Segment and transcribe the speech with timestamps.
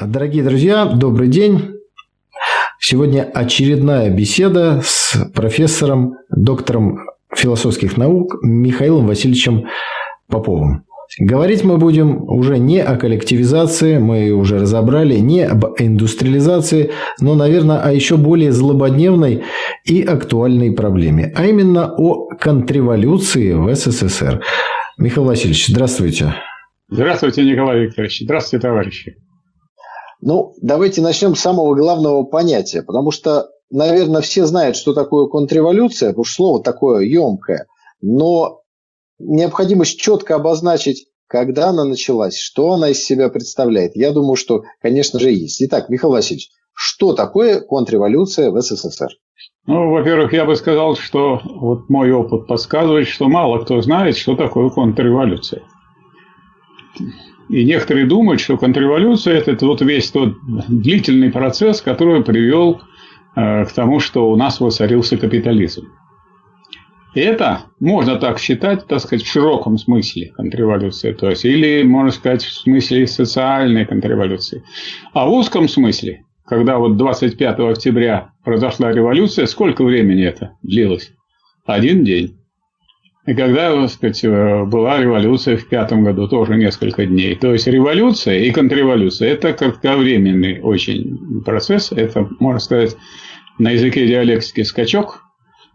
[0.00, 1.74] Дорогие друзья, добрый день.
[2.80, 7.00] Сегодня очередная беседа с профессором, доктором
[7.34, 9.68] философских наук Михаилом Васильевичем
[10.28, 10.84] Поповым.
[11.18, 16.90] Говорить мы будем уже не о коллективизации, мы уже разобрали, не об индустриализации,
[17.20, 19.44] но, наверное, о еще более злободневной
[19.84, 24.42] и актуальной проблеме, а именно о контрреволюции в СССР.
[24.96, 26.34] Михаил Васильевич, здравствуйте.
[26.88, 28.20] Здравствуйте, Николай Викторович.
[28.22, 29.16] Здравствуйте, товарищи.
[30.22, 36.10] Ну, давайте начнем с самого главного понятия, потому что, наверное, все знают, что такое контрреволюция,
[36.10, 37.66] потому что слово такое емкое,
[38.00, 38.60] но
[39.18, 45.18] необходимость четко обозначить, когда она началась, что она из себя представляет, я думаю, что, конечно
[45.18, 45.60] же, есть.
[45.62, 49.08] Итак, Михаил Васильевич, что такое контрреволюция в СССР?
[49.66, 54.36] Ну, во-первых, я бы сказал, что вот мой опыт подсказывает, что мало кто знает, что
[54.36, 55.62] такое контрреволюция.
[57.48, 60.34] И некоторые думают, что контрреволюция– это вот весь тот
[60.68, 62.80] длительный процесс, который привел
[63.36, 65.88] э, к тому, что у нас воцарился капитализм.
[67.14, 72.42] Это можно так считать, так сказать, в широком смысле контрреволюции, то есть, или, можно сказать,
[72.42, 74.64] в смысле социальной контрреволюции.
[75.12, 81.12] А в узком смысле, когда вот 25 октября произошла революция, сколько времени это длилось?
[81.66, 82.38] Один день.
[83.24, 87.36] И когда, так сказать, э, была революция в пятом году, тоже несколько дней.
[87.36, 91.92] То есть революция и контрреволюция– это кратковременный очень процесс.
[91.92, 92.96] Это, можно сказать,
[93.58, 95.22] на языке диалектики скачок,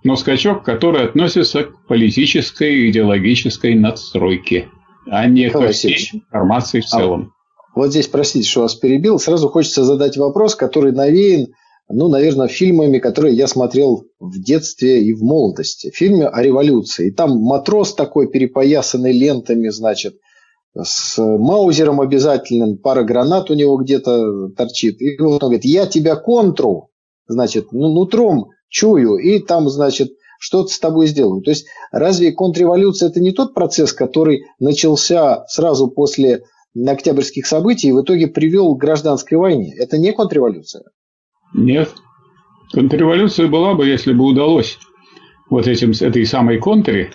[0.04, 4.68] но скачок, который относится к политической и идеологической надстройке,
[5.10, 7.34] а не к всей информации в а целом.
[7.74, 11.48] А вот здесь, простите, что вас перебил, сразу хочется задать вопрос, который навеян
[11.90, 15.90] ну, наверное, фильмами, которые я смотрел в детстве и в молодости.
[15.94, 17.08] Фильмы о революции.
[17.08, 20.18] И там матрос такой, перепоясанный лентами, значит,
[20.76, 25.02] с маузером обязательным, пара гранат у него где-то торчит.
[25.02, 26.90] И вот он говорит, я тебя контру,
[27.28, 31.42] значит, ну, нутром чую, и там, значит, что-то с тобой сделаю.
[31.42, 36.44] То есть, разве контрреволюция– это не тот процесс, который начался сразу после
[36.76, 39.74] октябрьских событий и в итоге привел к гражданской войне?
[39.76, 40.84] Это не контрреволюция?
[41.54, 41.96] Нет.
[42.72, 44.80] Контрреволюция была бы, если бы удалось
[45.50, 47.12] вот этим, этой самой контре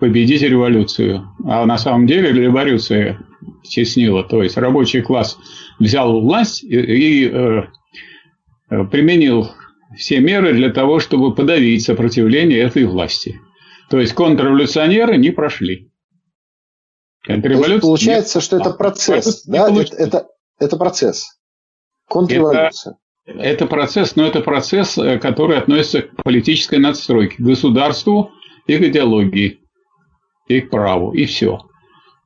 [0.00, 1.28] победить революцию.
[1.44, 3.20] А на самом деле революция
[3.62, 4.24] теснила.
[4.24, 5.38] То есть рабочий класс
[5.78, 7.64] взял власть и, и э,
[8.90, 9.50] применил
[9.96, 13.40] все меры для того, чтобы подавить сопротивление этой власти.
[13.90, 15.90] То есть контрреволюционеры не прошли.
[17.22, 17.80] Контрреволюция...
[17.80, 19.70] Получается, что это процесс, да?
[19.70, 20.28] Это, это,
[20.58, 21.38] это процесс.
[22.08, 22.92] Контрреволюция.
[22.92, 22.98] Это
[23.66, 28.32] процесс, но это процесс, э, который относится к политической надстройке, к государству
[28.66, 29.60] и к идеологии,
[30.48, 31.60] и к праву, и все.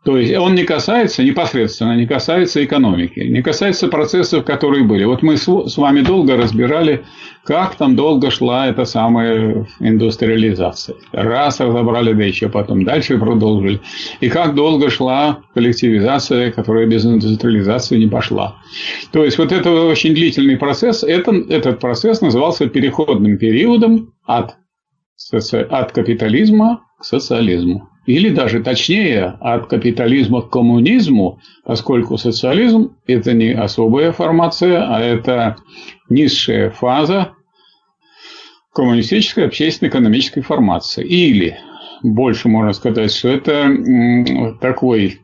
[0.08, 5.04] То есть он не касается непосредственно, не касается экономики, не касается процессов, которые были.
[5.04, 7.04] Вот мы с вами долго разбирали,
[7.44, 10.96] как там долго шла эта самая индустриализация.
[11.12, 13.82] Раз разобрали, да еще потом дальше продолжили.
[14.20, 18.56] И как долго шла коллективизация, которая без индустриализации не пошла.
[19.12, 21.04] То есть вот это очень длительный процесс.
[21.04, 24.56] Это, этот процесс назывался переходным периодом от,
[25.68, 33.52] от капитализма к социализму или даже точнее от капитализма к коммунизму, поскольку социализм– это не
[33.52, 35.56] особая формация, а это
[36.08, 37.32] низшая фаза
[38.72, 41.04] коммунистической общественно-экономической формации.
[41.04, 41.58] Или,
[42.02, 45.20] больше можно сказать, что это такой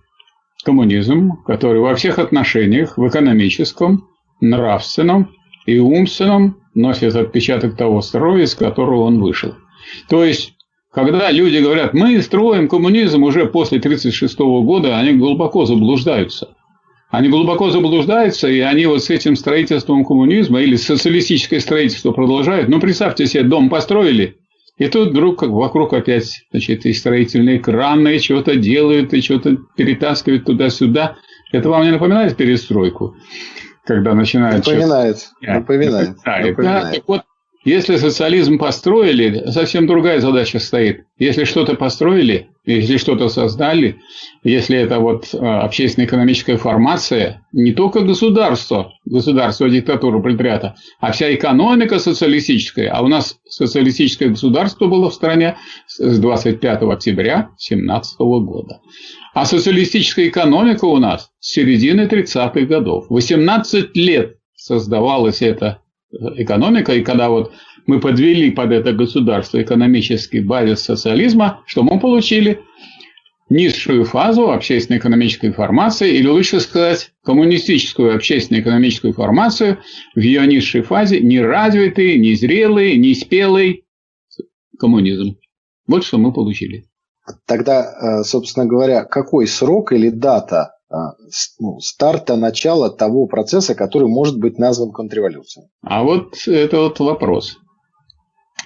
[0.62, 4.08] коммунизм, который во всех отношениях, в экономическом,
[4.42, 5.30] нравственном
[5.64, 9.54] и умственном носит отпечаток того строя, из которого он вышел.
[10.10, 10.53] То есть
[10.94, 16.50] когда люди говорят, мы строим коммунизм уже после 1936 года, они глубоко заблуждаются.
[17.10, 22.68] Они глубоко заблуждаются, и они вот с этим строительством коммунизма или социалистическое строительство продолжают.
[22.68, 24.36] Ну, представьте себе, дом построили,
[24.78, 29.56] и тут вдруг как вокруг опять значит, и строительные краны, и что-то делают, и что-то
[29.76, 31.16] перетаскивают туда-сюда.
[31.52, 33.16] Это вам не напоминает перестройку?
[33.84, 34.66] Когда начинают...
[34.66, 35.16] Напоминает.
[35.40, 36.16] Напоминает.
[36.24, 36.56] напоминает.
[36.56, 37.22] Да, так вот,
[37.64, 41.04] если социализм построили, совсем другая задача стоит.
[41.18, 44.00] Если что-то построили, если что-то создали,
[44.42, 51.98] если это вот э, общественно-экономическая формация, не только государство, государство диктатура пролетариата, а вся экономика
[51.98, 55.56] социалистическая, а у нас социалистическое государство было в стране
[55.86, 58.80] с 25 октября 1917 года.
[59.32, 63.06] А социалистическая экономика у нас с середины 30-х годов.
[63.08, 65.80] 18 лет создавалась эта
[66.36, 67.52] экономика, и когда вот
[67.86, 72.60] мы подвели под это государство экономический базис социализма, что мы получили?
[73.50, 79.78] низшую фазу общественно-экономической формации, или лучше сказать, коммунистическую общественно-экономическую формацию
[80.14, 83.84] в ее низшей фазе неразвитый, незрелый, неспелый
[84.78, 85.36] коммунизм.
[85.86, 86.86] Вот что мы получили.
[87.46, 94.38] Тогда, э, собственно говоря, какой срок или дата ну, старта, начала того процесса, который может
[94.38, 95.68] быть назван контрреволюцией?
[95.82, 97.58] А вот это вот вопрос.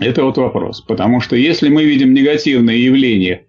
[0.00, 0.80] Это вот вопрос.
[0.82, 3.46] Потому что если мы видим негативные явления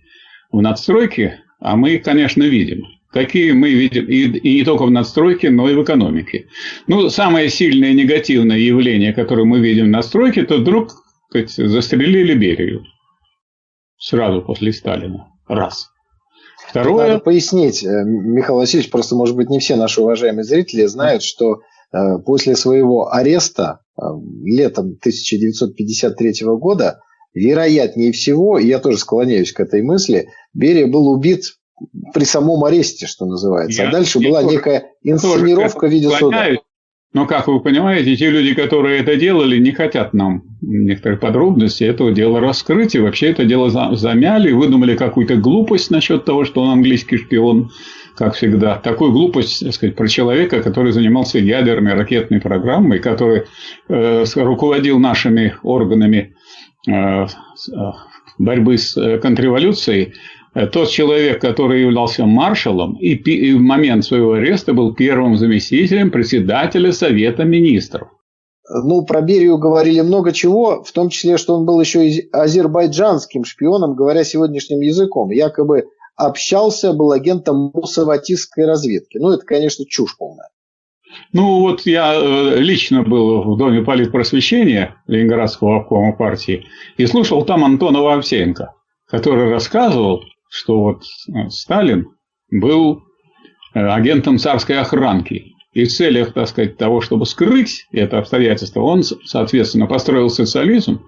[0.51, 4.92] в надстройке, а мы их, конечно, видим, какие мы видим, и, и не только в
[4.92, 6.48] надстройке, но и в экономике.
[6.88, 10.92] Ну, самое сильное негативное явление, которое мы видим в надстройке, то вдруг
[11.30, 12.83] сказать, застрелили Берию
[13.98, 15.27] сразу после Сталина.
[15.48, 15.89] Раз.
[16.68, 17.08] Второе...
[17.08, 21.62] Надо пояснить, э, Михаил Васильевич, просто, может быть, не все наши уважаемые зрители знают, что
[21.92, 24.04] э, после своего ареста э,
[24.44, 27.00] летом 1953 года,
[27.34, 31.56] вероятнее всего, и я тоже склоняюсь к этой мысли, Берия был убит
[32.14, 33.84] при самом аресте, что называется.
[33.84, 36.50] Я, а дальше была тоже, некая инсценировка в виде суда.
[37.12, 42.12] Но, как вы понимаете, те люди, которые это делали, не хотят нам некоторые подробности этого
[42.12, 42.94] дела раскрыть.
[42.94, 47.72] И вообще это дело замяли, выдумали какую-то глупость насчет того, что он английский шпион,
[48.16, 48.76] как всегда.
[48.76, 53.44] Такую глупость, так сказать, про человека, который занимался ядерной ракетной программой, который
[53.88, 56.36] э, руководил нашими органами
[56.88, 57.26] э, э
[58.38, 60.14] борьбы с э, контрреволюцией,
[60.54, 66.92] тот человек, который являлся маршалом и, и в момент своего ареста был первым заместителем председателя
[66.92, 68.10] Совета министров.
[68.69, 73.44] Ну, про Берию говорили много чего, в том числе, что он был еще и азербайджанским
[73.44, 75.31] шпионом, говоря сегодняшним языком.
[75.31, 75.86] Якобы
[76.16, 79.18] общался, был агентом мусаватистской разведки.
[79.18, 80.50] Ну, это, конечно, чушь полная.
[81.34, 86.66] Ну, вот я э, лично был в Доме политпросвещения Ленинградского обкома партии
[86.98, 88.75] и слушал там Антона Овсеенко,
[89.07, 92.07] который рассказывал, что вот э, Сталин
[92.51, 93.04] был
[93.74, 95.54] э, агентом царской охранки.
[95.72, 101.06] И в целях, так сказать, того, чтобы скрыть это обстоятельство, он, соответственно, построил социализм,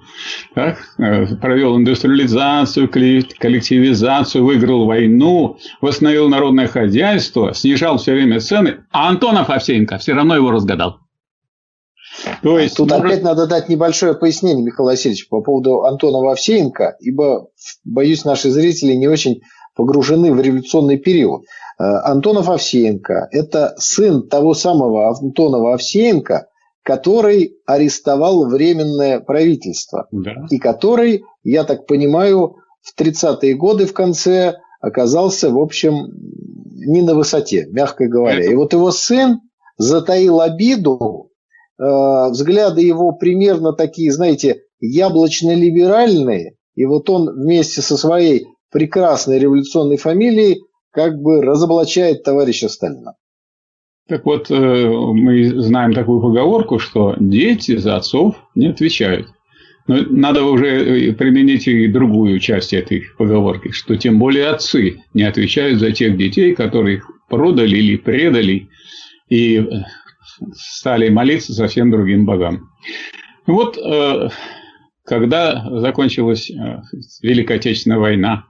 [0.53, 9.09] так, э, провел индустриализацию, коллективизацию, выиграл войну, восстановил народное хозяйство, снижал все время цены, а
[9.09, 11.00] Антонов Овсеенко все равно его разгадал.
[12.41, 13.05] То есть, Тут может...
[13.05, 17.49] опять надо дать небольшое пояснение, Михаил Васильевич, по поводу Антона Овсеенко, ибо,
[17.83, 19.41] боюсь, наши зрители не очень
[19.75, 21.43] погружены в революционный период.
[21.79, 26.47] Э, Антонов Овсеенко– это сын того самого Антонова Овсеенко,
[26.83, 30.07] который арестовал Временное правительство.
[30.11, 30.33] Да.
[30.49, 36.07] И который, я так понимаю, в 30-е годы в конце оказался, в общем,
[36.75, 38.41] не на высоте, мягко говоря.
[38.41, 38.51] Это...
[38.51, 39.41] И вот его сын
[39.77, 41.30] затаил обиду
[41.87, 50.63] взгляды его примерно такие, знаете, яблочно-либеральные, и вот он вместе со своей прекрасной революционной фамилией
[50.91, 53.15] как бы разоблачает товарища Сталина.
[54.07, 59.27] Так вот, э, мы знаем такую поговорку, что дети за отцов не отвечают.
[59.87, 65.23] Но надо уже э, применить и другую часть этой поговорки, что тем более отцы не
[65.23, 68.67] отвечают за тех детей, которых продали или предали,
[69.29, 69.65] и
[70.53, 72.69] стали молиться совсем другим богам.
[73.47, 74.29] Вот э,
[75.05, 76.81] когда закончилась э,
[77.21, 78.45] Великая Отечественная война,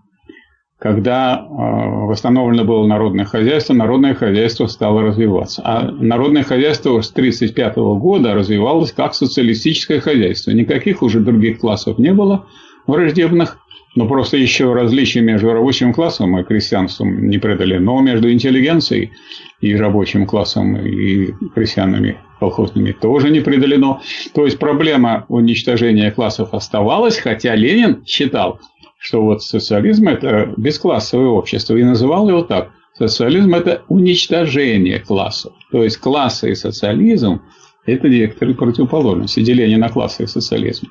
[0.78, 5.62] когда э, восстановлено было народное хозяйство, народное хозяйство стало развиваться.
[5.64, 10.52] А народное хозяйство с 1935 года развивалось как социалистическое хозяйство.
[10.52, 12.48] Никаких уже других классов не было
[12.88, 13.60] враждебных.
[13.94, 19.12] Но просто еще различия между рабочим классом и крестьянством не преодолено, между интеллигенцией
[19.60, 24.02] и рабочим классом и крестьянами колхозными тоже не преодолено.
[24.34, 28.60] То есть проблема уничтожения классов оставалась, хотя Ленин считал,
[28.98, 32.72] что вот социализм– это бесклассовое общество, и называл его так.
[32.98, 35.54] Социализм– это уничтожение классов.
[35.72, 37.42] То есть классы и социализм
[37.86, 40.88] это некоторые противоположности, деление на классы и социализм.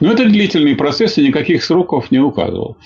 [0.00, 2.76] Но это длительный процесс, и никаких сроков не указывал.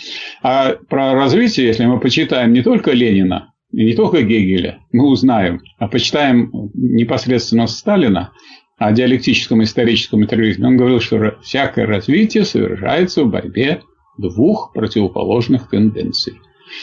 [0.42, 5.60] А про развитие, если мы почитаем не только Ленина, и не только Гегеля, мы узнаем,
[5.78, 8.32] а почитаем непосредственно Сталина,
[8.76, 13.82] о диалектическом историческом материализме, он говорил, что всякое развитие совершается в борьбе
[14.18, 16.34] двух противоположных тенденций.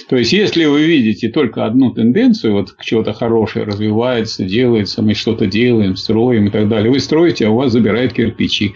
[0.10, 5.46] То есть, если вы видите только одну тенденцию, вот чего-то хорошее развивается, делается, мы что-то
[5.46, 8.74] делаем, строим и так далее, вы строите, а у вас забирает кирпичи.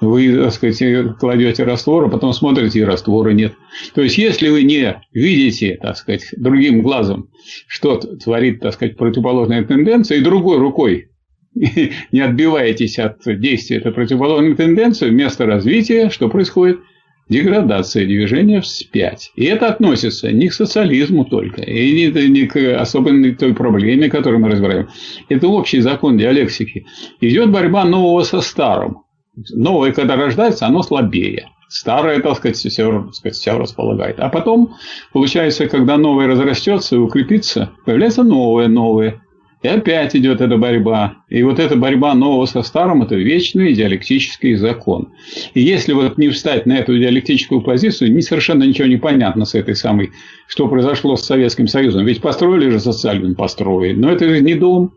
[0.00, 3.54] Вы, так сказать, кладете раствор, а потом смотрите, и раствора нет.
[3.94, 7.30] То есть, если вы не видите, так сказать, другим глазом,
[7.66, 11.08] что творит, так сказать, противоположная тенденция, и другой рукой
[11.54, 16.80] не отбиваетесь от действия этой противоположной тенденции, вместо развития, что происходит?
[17.28, 19.32] Деградация движения вспять.
[19.34, 24.40] И это относится не к социализму только, и не, не к особенной той проблеме, которую
[24.40, 24.88] мы разбираем.
[25.28, 26.86] Это общий закон диалектики.
[27.20, 29.02] Идет борьба нового со старым.
[29.50, 31.48] Новое, когда рождается, оно слабее.
[31.68, 34.20] Старое, так сказать, все, так сказать, все располагает.
[34.20, 34.76] А потом,
[35.12, 39.23] получается, когда новое разрастется и укрепится, появляется новое, новое.
[39.64, 41.14] И опять идет эта борьба.
[41.30, 45.08] И вот эта борьба нового со старым– это вечный диалектический закон.
[45.54, 49.54] И если вот не встать на эту диалектическую позицию, не совершенно ничего не понятно с
[49.54, 50.10] этой самой,
[50.48, 52.04] что произошло с Советским Союзом.
[52.04, 53.98] Ведь построили же социальный построили.
[53.98, 54.92] Но это же не дом,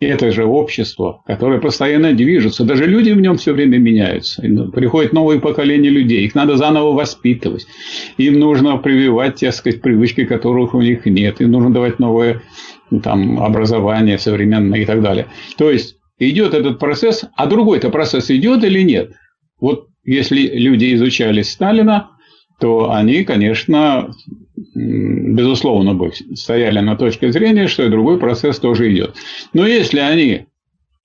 [0.00, 2.64] это же общество, которое постоянно движется.
[2.64, 4.42] Даже люди в нем все время меняются.
[4.74, 6.24] Приходит новое поколение людей.
[6.24, 7.68] Их надо заново воспитывать.
[8.16, 11.40] Им нужно прививать, так сказать, привычки, которых у них нет.
[11.40, 12.42] Им нужно давать новое
[13.00, 15.26] там, образование современное и так далее.
[15.56, 19.12] То есть идет этот процесс, а другой-то процесс идет или нет?
[19.60, 22.10] Вот если люди изучали Сталина,
[22.60, 24.12] то они, конечно,
[24.74, 29.14] безусловно, бы стояли на точке зрения, что и другой процесс тоже идет.
[29.52, 30.46] Но если они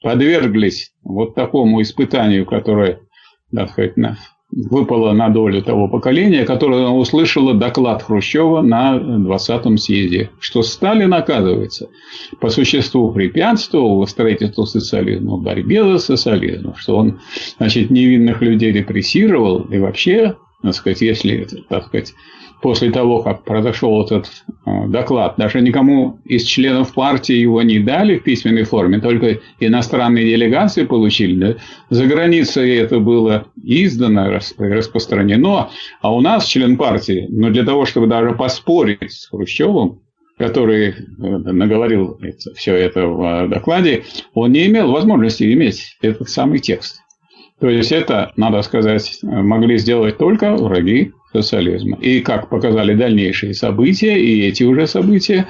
[0.02, 3.00] подверглись вот такому испытанию, которое,
[3.54, 3.98] так сказать,
[4.52, 11.90] выпало на долю того поколения, которое услышало доклад Хрущева на 20-м съезде, что Сталин, оказывается,
[12.40, 17.20] по существу препятствовал строительству социализма, борьбе за социализм, что он,
[17.58, 22.14] значит, невинных людей репрессировал и вообще, так сказать, если, так сказать,
[22.62, 25.36] после того, как произошел этот э, доклад.
[25.38, 31.36] Даже никому из членов партии его не дали в письменной форме, только иностранные делегации получили.
[31.36, 31.56] Да?
[31.90, 35.70] За границей это было издано, распространено.
[36.02, 40.02] А у нас член партии, но ну, для того, чтобы даже поспорить с Хрущевым,
[40.38, 42.20] который э, наговорил
[42.56, 47.02] все это в э, докладе, он не имел возможности иметь этот самый текст.
[47.60, 51.98] То есть это, надо сказать, могли сделать только враги социализма.
[51.98, 55.48] И как показали дальнейшие события, и эти уже события,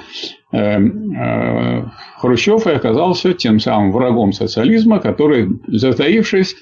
[0.52, 1.84] э, э,
[2.18, 6.56] Хрущев и оказался тем самым врагом социализма, который, затаившись,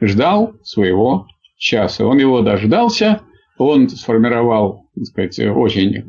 [0.00, 1.26] ждал своего
[1.56, 2.04] часа.
[2.04, 3.20] Он его дождался,
[3.56, 6.02] он сформировал, так сказать, очень э,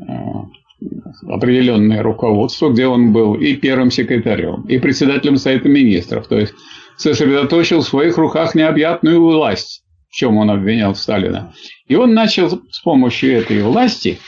[1.27, 6.53] определенное руководство, где он был и первым секретарем, и председателем Совета Министров, то есть
[6.99, 11.53] сосредоточил в своих руках необъятную власть в чем он обвинял Сталина.
[11.87, 14.19] И он начал с помощью этой власти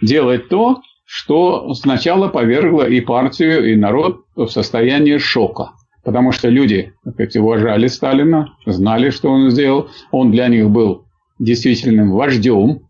[0.00, 5.70] делать то, что сначала повергло и партию, и народ в состояние шока.
[6.04, 9.88] Потому что люди, сказать, уважали Сталина, знали, что он сделал.
[10.10, 11.06] Он для них был
[11.38, 12.80] действительным вождем.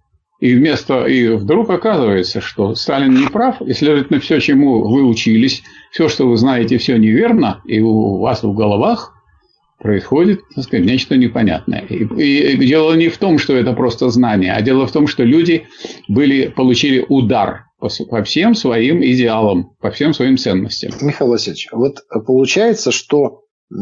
[0.41, 5.63] И вместо и вдруг оказывается, что Сталин не прав, и, следовательно, все, чему вы учились,
[5.93, 9.13] все, что вы знаете, все неверно, и у вас в головах,
[9.83, 11.81] происходит, так сказать, нечто непонятное.
[11.81, 15.25] И, и дело не в том, что это просто знание, а дело в том, что
[15.25, 15.67] люди
[16.09, 20.93] были, получили удар по, по всем своим идеалам, по всем своим ценностям.
[21.01, 23.75] Михаил Васильевич, вот получается, что э,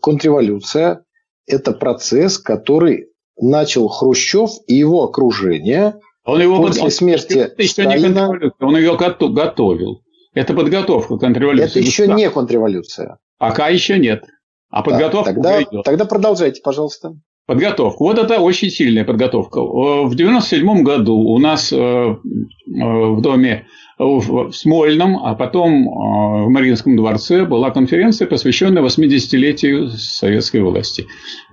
[0.00, 1.02] контрреволюция–
[1.46, 6.92] это процесс, который начал Хрущев и его окружение он его после под...
[6.92, 8.30] смерти это Сталина.
[8.60, 10.02] Он ее готовил.
[10.32, 11.80] Это подготовка к контрреволюции.
[11.80, 13.18] Это еще не контрреволюция.
[13.38, 14.24] Пока еще нет.
[14.74, 15.84] А подготовка да, тогда, идет.
[15.84, 17.14] Тогда продолжайте, пожалуйста.
[17.46, 18.02] Подготовка.
[18.02, 19.60] Вот это очень сильная подготовка.
[19.60, 22.16] В 1997 году у нас э, э,
[22.66, 23.68] в доме
[24.00, 31.06] в Смольном, а потом э, в Мариинском дворце была конференция, посвященная 80-летию советской власти.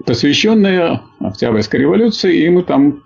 [0.03, 3.03] Посвященная Октябрьской революции, и мы там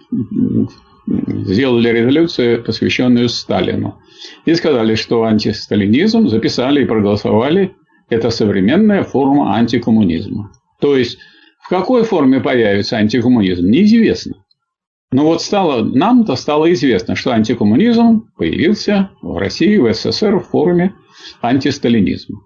[1.07, 4.00] сделали резолюцию, посвященную Сталину.
[4.45, 7.75] И сказали, что антисталинизм записали и проголосовали
[8.10, 10.52] это современная форма антикоммунизма.
[10.80, 11.18] То есть,
[11.60, 14.36] в какой форме появится антикоммунизм, неизвестно.
[15.12, 20.94] Но вот стало, нам-то стало известно, что антикоммунизм появился в России, в СССР в форме
[21.42, 22.42] антисталинизма.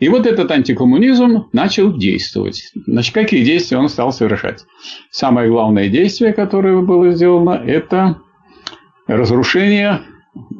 [0.00, 2.72] И вот этот антикоммунизм начал действовать.
[2.86, 4.64] Значит, какие действия он стал совершать?
[5.10, 8.20] Самое главное действие, которое было сделано, это
[9.06, 10.00] разрушение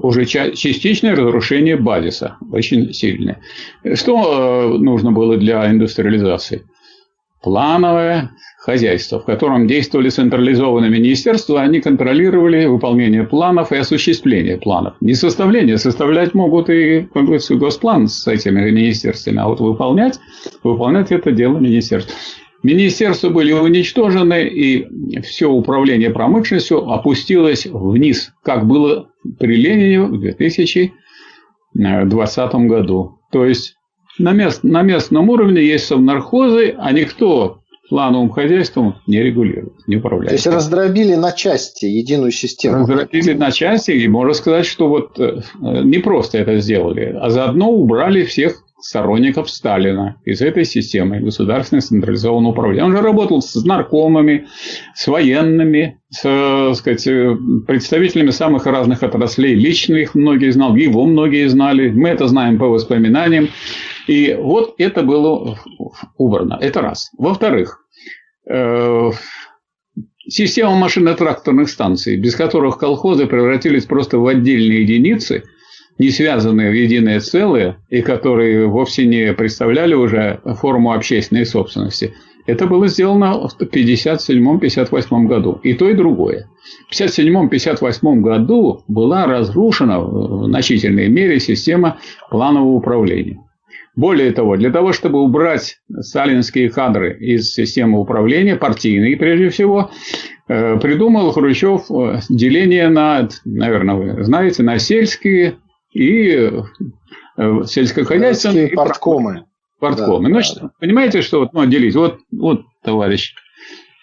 [0.01, 3.41] уже частичное разрушение базиса, очень сильное.
[3.95, 6.63] Что э, нужно было для индустриализации?
[7.43, 14.95] Плановое хозяйство, в котором действовали централизованные министерства, они контролировали выполнение планов и осуществление планов.
[15.03, 17.07] Не составление, составлять могут и
[17.51, 20.19] госплан с этими министерствами, а вот выполнять,
[20.63, 22.15] выполнять это дело министерств.
[22.63, 32.55] Министерства были уничтожены, и все управление промышленностью опустилось вниз, как было при Ленине в 2020
[32.55, 33.19] году.
[33.31, 33.77] То есть
[34.19, 40.31] на, мест, на местном уровне есть совнархозы, а никто плановым хозяйством не регулирует, не управляет.
[40.31, 42.79] То есть раздробили на части единую систему.
[42.79, 47.71] Раздробили на части, и можно сказать, что вот э, не просто это сделали, а заодно
[47.71, 52.85] убрали всех сторонников Сталина из этой системы государственного централизованного управления.
[52.85, 54.47] Он же работал с наркомами,
[54.95, 57.09] с военными, с сказать,
[57.67, 59.55] представителями самых разных отраслей.
[59.55, 61.89] Лично их многие знал, его многие знали.
[61.89, 63.49] Мы это знаем по воспоминаниям.
[64.07, 65.59] И вот это было
[66.19, 66.59] убрано.
[66.61, 67.11] Это раз.
[67.17, 67.79] Во-вторых,
[68.51, 69.11] э,
[70.29, 75.45] система машино-тракторных станций, без которых колхозы превратились просто в отдельные единицы–
[75.99, 82.15] не связанные в единое целое и которые вовсе не представляли уже форму общественной собственности.
[82.47, 85.61] Это было сделано в 1957-1958 году.
[85.63, 86.49] И то, и другое.
[86.91, 91.99] В 1957-1958 году была разрушена в значительной мере система
[92.31, 93.41] планового управления.
[93.97, 99.93] Более того, для того, чтобы убрать сталинские кадры из системы управления, партийные прежде всего,
[100.49, 105.59] э, придумал Хрущев э, деление на, наверное, вы знаете, на сельские
[105.95, 106.51] и
[107.37, 108.69] э, сельскохозяйственные.
[108.69, 109.47] И порткомы.
[109.79, 110.29] Порткомы.
[110.29, 110.71] Да, Значит, да.
[110.79, 111.95] понимаете, что вот, ну, отделить.
[111.95, 113.35] Вот, вот товарищ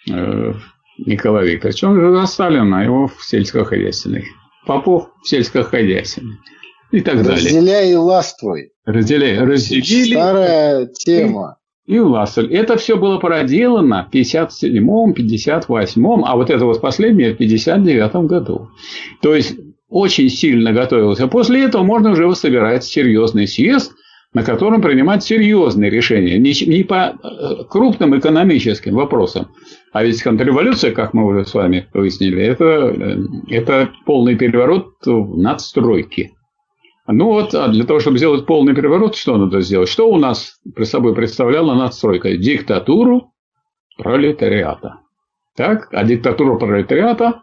[0.09, 0.53] э,
[1.05, 4.25] Николай Викторович, он же за Сталина, его в сельскохозяйственных.
[4.65, 6.39] Попов в сельскохозяйственных.
[6.91, 7.47] И так Разделяй далее.
[7.47, 8.71] Разделяй и властвуй.
[8.85, 9.39] Разделяй.
[9.39, 10.13] Разделили.
[10.13, 11.57] Старая тема.
[11.85, 12.55] И, и властвовали.
[12.55, 18.69] Это все было проделано в 57-м, 58-м, а вот это вот последнее в 59-м году.
[19.21, 19.55] То есть
[19.91, 21.27] очень сильно готовился.
[21.27, 23.93] После этого можно уже собирать серьезный съезд,
[24.33, 29.49] на котором принимать серьезные решения, не, не по э, крупным экономическим вопросам.
[29.91, 33.17] А ведь контрреволюция, как мы уже с вами выяснили, это, э,
[33.49, 36.31] это полный переворот в надстройке.
[37.07, 39.89] Ну вот, а для того, чтобы сделать полный переворот, что надо сделать?
[39.89, 42.37] Что у нас при собой представляла надстройка?
[42.37, 43.33] Диктатуру
[43.97, 44.99] пролетариата.
[45.57, 47.41] Так, а диктатура пролетариата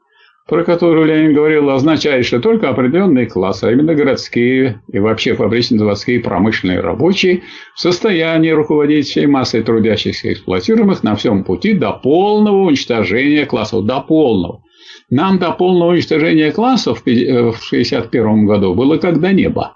[0.49, 6.21] про которую Ленин говорил, означает, что только определенные классы, а именно городские и вообще фабрично-заводские
[6.21, 7.43] промышленные рабочие,
[7.75, 13.85] в состоянии руководить всей массой трудящихся и эксплуатируемых на всем пути до полного уничтожения классов,
[13.85, 14.62] до полного.
[15.11, 19.75] Нам до полного уничтожения классов в 1961 году было как до неба.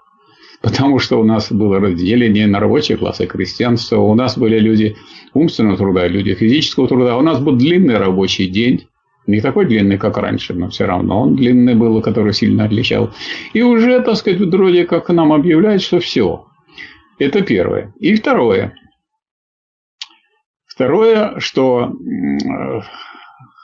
[0.63, 4.97] Потому что у нас было разделение на рабочие классы, крестьянство, у нас были люди
[5.35, 8.87] умственного труда, люди физического труда, у нас был длинный рабочий день,
[9.27, 13.11] не такой длинный, как раньше, но все равно он длинный был, который сильно отличал.
[13.53, 16.47] И уже, так сказать, вроде как нам объявляют, что все.
[17.19, 17.93] Это первое.
[18.01, 18.75] И второе.
[20.67, 21.93] Второе, что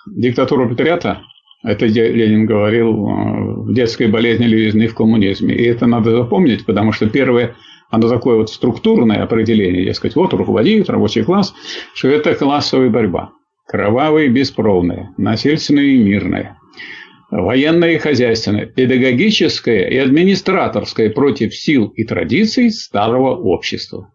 [0.07, 1.23] диктатура патриота,
[1.65, 5.55] это Ленин говорил э, в детской болезни левизны в коммунизме.
[5.55, 7.57] И это надо запомнить, потому что первое,
[7.91, 11.55] оно такое вот структурное определение, дескать, вот руководит рабочий класс,
[11.95, 13.33] что это классовая борьба.
[13.69, 16.57] Кровавые и беспробные, насильственные и мирные,
[17.31, 24.11] военное и хозяйственное, педагогическое и администраторское против сил и традиций старого общества.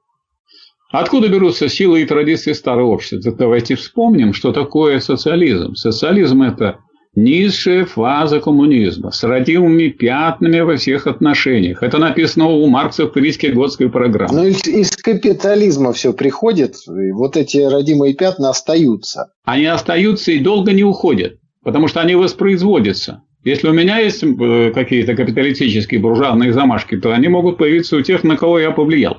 [0.92, 3.32] Откуда берутся силы и традиции старого общества?
[3.32, 5.76] Давайте вспомним, что такое социализм.
[5.76, 6.80] Социализм– это
[7.16, 11.84] низшая фаза коммунизма с родимыми пятнами во всех отношениях.
[11.84, 14.34] Это написано у Маркса в Парижской годской программе.
[14.34, 19.32] Ну, из, из капитализма все приходит, и вот эти родимые пятна остаются.
[19.46, 23.22] Они остаются и долго не уходят, потому что они воспроизводятся.
[23.44, 28.24] Если у меня есть э, какие-то капиталистические буржуазные замашки, то они могут появиться у тех,
[28.24, 29.18] на кого я повлиял.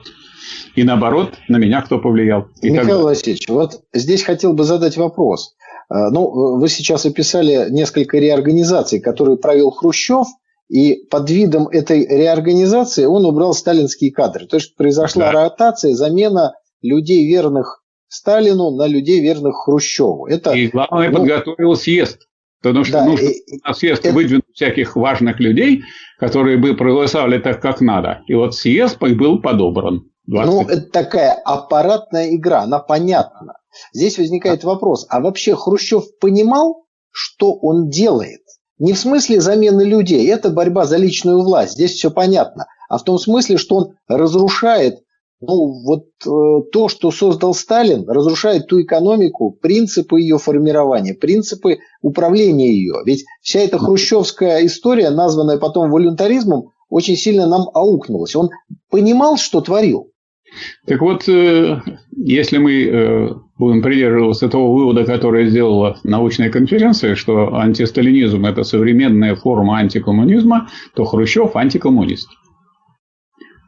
[0.74, 2.48] И наоборот, на меня кто повлиял.
[2.62, 5.54] Михаил Васильевич, вот здесь хотел бы задать вопрос.
[5.88, 10.26] А, ну, вы сейчас описали несколько реорганизаций, которые провел Хрущев,
[10.68, 14.46] и под видом этой реорганизации он убрал сталинские кадры.
[14.46, 15.32] То есть произошла да.
[15.32, 20.26] ротация, замена людей, верных Сталину, на людей, верных Хрущеву.
[20.26, 22.28] Это, и главное, ну, подготовил съезд.
[22.62, 24.14] Потому что да, нужно и, на съезд это...
[24.14, 25.82] выдвинуть всяких важных людей,
[26.18, 28.22] которые бы проголосовали так, как надо.
[28.26, 30.08] И вот съезд был подобран.
[30.26, 30.50] 20...
[30.50, 33.58] Ну, это такая аппаратная игра, она понятна.
[33.92, 38.40] Здесь возникает вопрос, а вообще Хрущев понимал, что он делает?
[38.78, 43.04] Не в смысле замены людей, это борьба за личную власть, здесь все понятно, а в
[43.04, 45.00] том смысле, что он разрушает
[45.46, 52.72] ну, вот э, то, что создал Сталин, разрушает ту экономику, принципы ее формирования, принципы управления
[52.72, 52.94] ее.
[53.04, 58.36] Ведь вся эта хрущевская история, названная потом волюнтаризмом, очень сильно нам аукнулась.
[58.36, 58.50] Он
[58.90, 60.12] понимал, что творил.
[60.86, 61.80] Так вот, э,
[62.16, 63.28] если мы э,
[63.58, 71.04] будем придерживаться того вывода, который сделала научная конференция, что антисталинизм– это современная форма антикоммунизма, то
[71.04, 72.28] Хрущев– антикоммунист.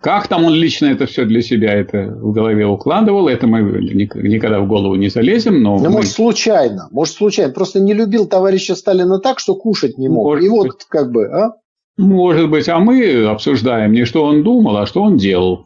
[0.01, 4.61] Как там он лично это все для себя это в голове укладывал, это мы никогда
[4.61, 5.63] в голову не залезем.
[5.63, 5.91] Но ну, мы...
[5.91, 6.89] может, случайно.
[6.93, 7.53] Может, случайно.
[7.53, 10.27] Просто не любил товарища Сталина так, что кушать не мог.
[10.27, 11.55] Может И вот как бы, а?
[11.97, 15.65] Может быть, а мы обсуждаем не что он думал, а что он делал.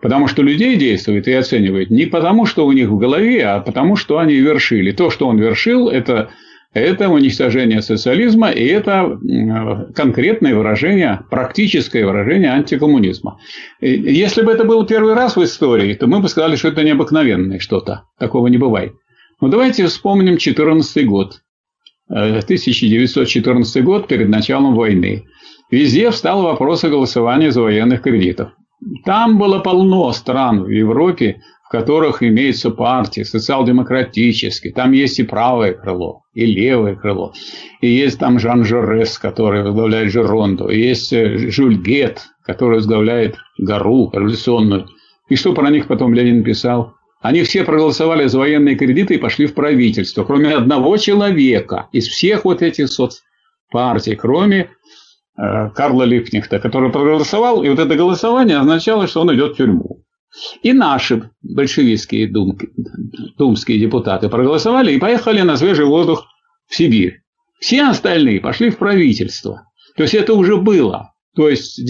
[0.00, 3.96] Потому что людей действует и оценивает не потому, что у них в голове, а потому,
[3.96, 4.92] что они вершили.
[4.92, 6.30] То, что он вершил, это,
[6.72, 9.18] это уничтожение социализма, и это
[9.94, 13.38] конкретное выражение, практическое выражение антикоммунизма.
[13.80, 17.58] Если бы это был первый раз в истории, то мы бы сказали, что это необыкновенное
[17.58, 18.04] что-то.
[18.18, 18.92] Такого не бывает.
[19.40, 21.40] Но давайте вспомним 14 год.
[22.08, 25.24] 1914 э, год перед началом войны.
[25.70, 28.52] Везде встал вопрос о голосовании за военных кредитов.
[29.04, 34.72] Там было полно стран в Европе, в которых имеются партии социал-демократические.
[34.72, 37.34] Там есть и правое крыло, и левое крыло.
[37.80, 40.68] И есть там Жан Жорес, который возглавляет Жеронду.
[40.68, 44.86] И есть э, Жюль Гет, который возглавляет Гару революционную.
[45.28, 46.94] И что про них потом Ленин писал?
[47.20, 52.44] Они все проголосовали за военные кредиты и пошли в правительство, кроме одного человека из всех
[52.44, 54.70] вот этих соцпартий, кроме
[55.38, 60.04] Карла Липнихта, который проголосовал, и вот это голосование означало, что он идет в тюрьму.
[60.62, 62.68] И наши большевистские думки,
[63.38, 66.26] думские депутаты проголосовали и поехали на свежий воздух
[66.66, 67.22] в Сибирь.
[67.60, 69.62] Все остальные пошли в правительство.
[69.96, 71.12] То есть это уже было.
[71.34, 71.80] То есть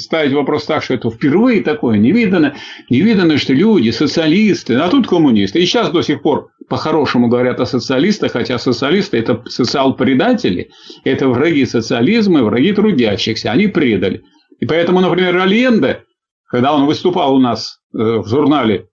[0.00, 2.56] ставить вопрос так, что это впервые такое, невиданно,
[2.90, 5.60] невиданно, что люди, социалисты, а тут коммунисты.
[5.60, 10.70] И сейчас до сих пор по-хорошему говорят о социалистах, хотя социалисты– это социал-предатели,
[11.04, 14.22] это враги социализма враги трудящихся, они предали.
[14.60, 16.04] И поэтому, например, Альенде,
[16.46, 18.88] когда он выступал у нас э, в журнале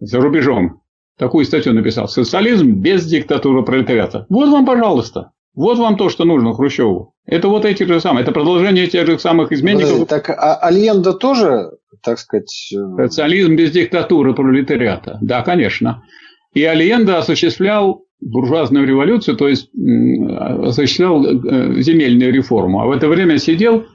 [0.00, 0.80] за рубежом,
[1.18, 4.26] такую статью написал «Социализм без диктатуры пролетариата».
[4.28, 7.14] Вот вам, пожалуйста, вот вам то, что нужно Хрущеву.
[7.26, 10.08] Это вот эти же самые, это продолжение тех же самых изменников.
[10.08, 11.70] Так а Альенда тоже,
[12.04, 12.72] так сказать...
[12.74, 15.18] Э, Социализм без диктатуры пролетариата.
[15.20, 16.02] Да, конечно.
[16.52, 22.80] И Альенда осуществлял буржуазную революцию, то есть осуществлял э, земельную реформу.
[22.80, 23.86] А в это время сидел,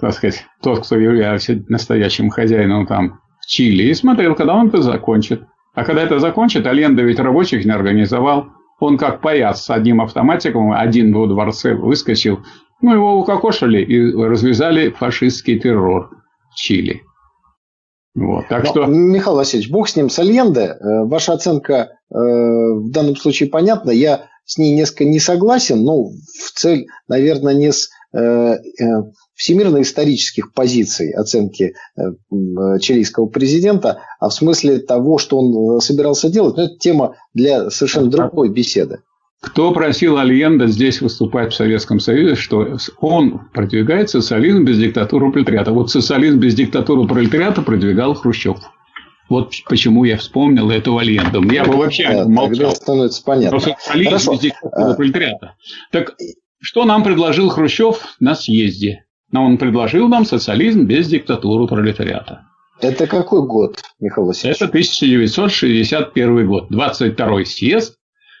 [0.00, 4.82] так сказать, тот, кто являлся настоящим хозяином там в Чили, и смотрел, когда он это
[4.82, 5.42] закончит.
[5.74, 8.48] А когда это закончит, Альенда ведь рабочих не организовал.
[8.80, 12.40] Он как паяц с одним автоматиком, один во дворце выскочил.
[12.80, 16.10] Ну, его укокошили и развязали фашистский террор
[16.50, 17.02] в Чили.
[18.14, 18.86] Вот, так Но, что...
[18.86, 20.60] Михаил Васильевич, бог с ним, с Альенде.
[20.60, 23.90] Э, ваша оценка э, в данном случае понятна.
[23.90, 28.56] Я с ней несколько не согласен, но в цель, наверное, не с э, э,
[29.34, 36.56] всемирно-исторических позиций оценки э, э, чилийского президента, а в смысле того, что он собирался делать.
[36.56, 39.00] Но это тема для совершенно другой беседы.
[39.40, 45.72] Кто просил Альенда здесь выступать в Советском Союзе, что он продвигает социализм без диктатуры пролетариата.
[45.72, 48.58] Вот социализм без диктатуры пролетариата продвигал Хрущев.
[49.28, 51.42] Вот почему я вспомнил эту Альенду.
[51.52, 52.74] Я бы вообще да, молчал.
[52.74, 53.50] становится понятно.
[53.50, 54.32] Про социализм Хорошо.
[54.32, 55.54] без диктатуры пролетариата.
[55.92, 56.14] Так
[56.60, 59.04] что нам предложил Хрущев на съезде?
[59.32, 62.46] Он предложил нам социализм без диктатуры пролетариата.
[62.80, 64.56] Это какой год, Михаил Васильевич?
[64.56, 66.70] Это 1961 год.
[66.70, 67.97] 22-й съезд.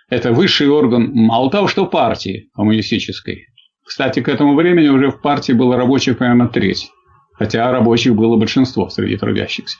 [0.08, 3.46] Это высший орган, мало того, что партии коммунистической.
[3.84, 6.90] Кстати, к этому времени уже в партии было рабочих примерно треть.
[7.34, 9.78] Хотя рабочих было большинство среди трудящихся.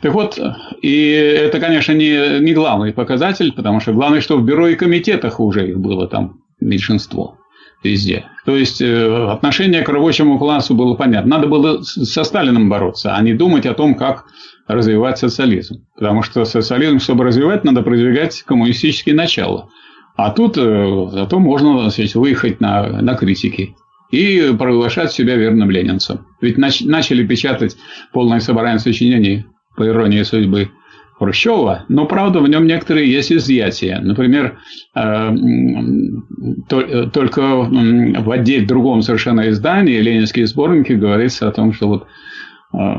[0.00, 0.38] Так вот,
[0.80, 5.40] и это, конечно, не, не главный показатель, потому что главное, что в бюро и комитетах
[5.40, 7.38] уже их было там меньшинство
[7.82, 8.26] везде.
[8.44, 11.36] То есть э, отношение к рабочему классу было понятно.
[11.36, 14.24] Надо было со Сталином бороться, а не думать о том, как
[14.66, 15.84] развивать социализм.
[15.94, 19.68] Потому что социализм, чтобы развивать, надо продвигать коммунистические начала.
[20.16, 23.74] А тут э, зато можно сказать, выехать на, на критики
[24.10, 26.26] и провозглашать себя верным ленинцем.
[26.40, 27.76] Ведь начали печатать
[28.12, 30.70] полное собрание сочинений, по иронии судьбы,
[31.22, 34.00] Хрущева, но, правда, в нем некоторые есть изъятия.
[34.02, 34.58] Например,
[34.96, 35.30] э,
[37.12, 42.06] только в отдельно другом совершенно издании «Ленинские сборники» говорится о том, что вот
[42.74, 42.94] э,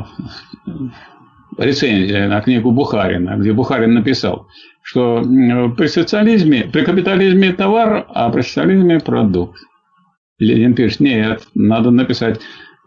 [1.57, 4.47] рецензия на книгу Бухарина, где Бухарин написал,
[4.81, 5.21] что
[5.77, 9.59] при социализме, при капитализме товар, а при социализме продукт.
[10.39, 12.39] Ленин пишет, нет, надо написать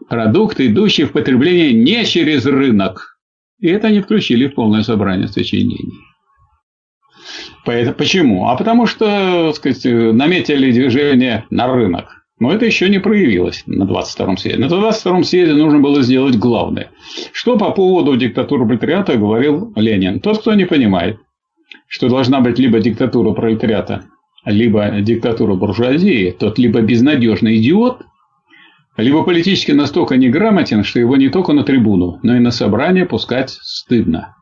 [0.09, 3.16] продукт, идущий в потребление не через рынок,
[3.59, 5.93] и это они включили в полное собрание сочинений.
[7.65, 8.47] Почему?
[8.47, 12.23] А потому что, так сказать, наметили движение на рынок.
[12.39, 14.63] Но это еще не проявилось на 22-м съезде.
[14.63, 16.91] На 22-м съезде нужно было сделать главное.
[17.33, 20.19] Что по поводу диктатуры пролетариата говорил Ленин?
[20.19, 21.17] Тот, кто не понимает,
[21.87, 24.05] что должна быть либо диктатура пролетариата,
[24.45, 28.03] либо диктатура буржуазии, тот либо безнадежный идиот,
[28.97, 33.51] либо политически настолько неграмотен, что его не только на трибуну, но и на собрание пускать
[33.61, 34.35] стыдно.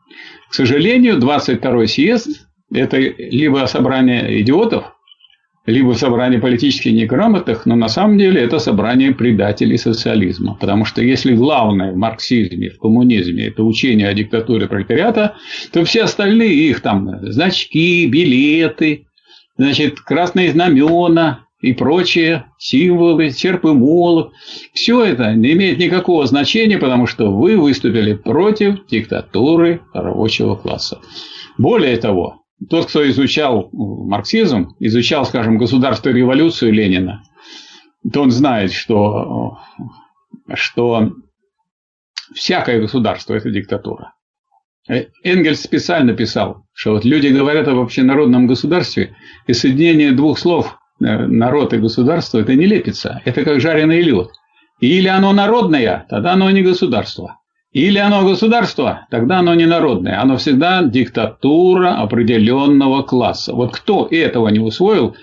[0.50, 4.92] К сожалению, 22-й съезд– это либо собрание идиотов,
[5.66, 10.56] либо собрание политически неграмотных, но на самом деле это собрание предателей социализма.
[10.58, 15.34] Потому что если главное в марксизме, в коммунизме– это учение о диктатуре пролетариата,
[15.72, 19.06] то все остальные их там значки, билеты,
[19.58, 24.32] значит, красные знамена, и прочие символы, серп и молот.
[24.72, 31.00] Все это не имеет никакого значения, потому что вы выступили против диктатуры рабочего класса.
[31.58, 37.24] Более того, тот, кто изучал марксизм, изучал, скажем, государственную революцию Ленина,
[38.12, 39.58] то он знает, что,
[40.54, 41.10] что
[42.32, 44.12] всякое государство– это диктатура.
[45.24, 49.16] Энгельс специально писал, что вот люди говорят об общенародном государстве,
[49.48, 54.28] и соединение двух слов Э, народ и государство– это не лепится, это как жареный лед.
[54.80, 57.38] Или оно народное, тогда оно не государство.
[57.72, 60.20] Или оно государство, тогда оно не народное.
[60.20, 63.52] Оно всегда диктатура определенного класса.
[63.52, 65.14] Вот кто этого не усвоил,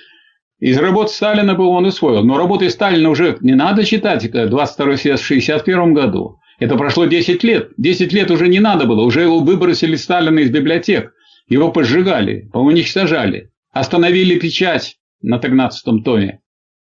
[0.59, 2.23] из работ Сталина бы он усвоил.
[2.23, 6.38] Но работы Сталина уже не надо читать 22 съезд в 1961 году.
[6.59, 7.71] Это прошло 10 лет.
[7.77, 9.01] 10 лет уже не надо было.
[9.01, 11.12] Уже его выбросили Сталина из библиотек.
[11.47, 13.49] Его поджигали, уничтожали.
[13.71, 16.39] Остановили печать на 13 томе.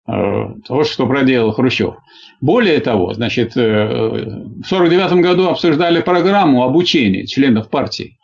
[0.08, 1.96] Э, вот что проделал Хрущев.
[2.42, 8.18] Более того, значит, э, в 1949 году обсуждали программу обучения членов партии,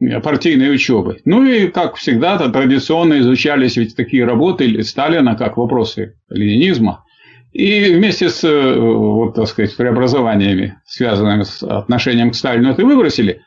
[0.00, 1.20] э, партийной учебы.
[1.24, 7.04] Ну и, как всегда, -то, традиционно изучались ведь такие работы Сталина, как вопросы ленинизма.
[7.52, 13.40] И вместе с, вот, так сказать, преобразованиями, связанными с отношением к Сталину, это выбросили.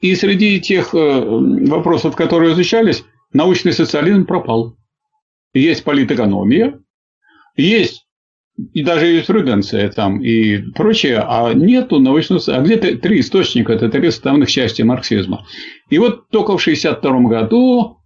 [0.00, 4.76] И среди тех вопросов, которые изучались, научный социализм пропал
[5.58, 6.80] есть политэкономия,
[7.56, 8.06] есть
[8.72, 12.40] и даже юриспруденция там и прочее, а нету научного...
[12.48, 15.44] А где-то три источника, это три составных части марксизма.
[15.90, 17.98] И вот только в 1962 году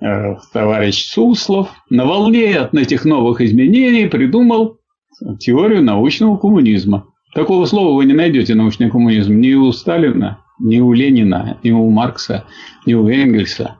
[0.00, 4.80] э, товарищ Суслов на волне от этих новых изменений придумал
[5.38, 7.06] теорию научного коммунизма.
[7.34, 11.88] Такого слова вы не найдете, научный коммунизм, ни у Сталина, ни у Ленина, ни у
[11.88, 12.44] Маркса,
[12.86, 13.76] ни у Энгельса.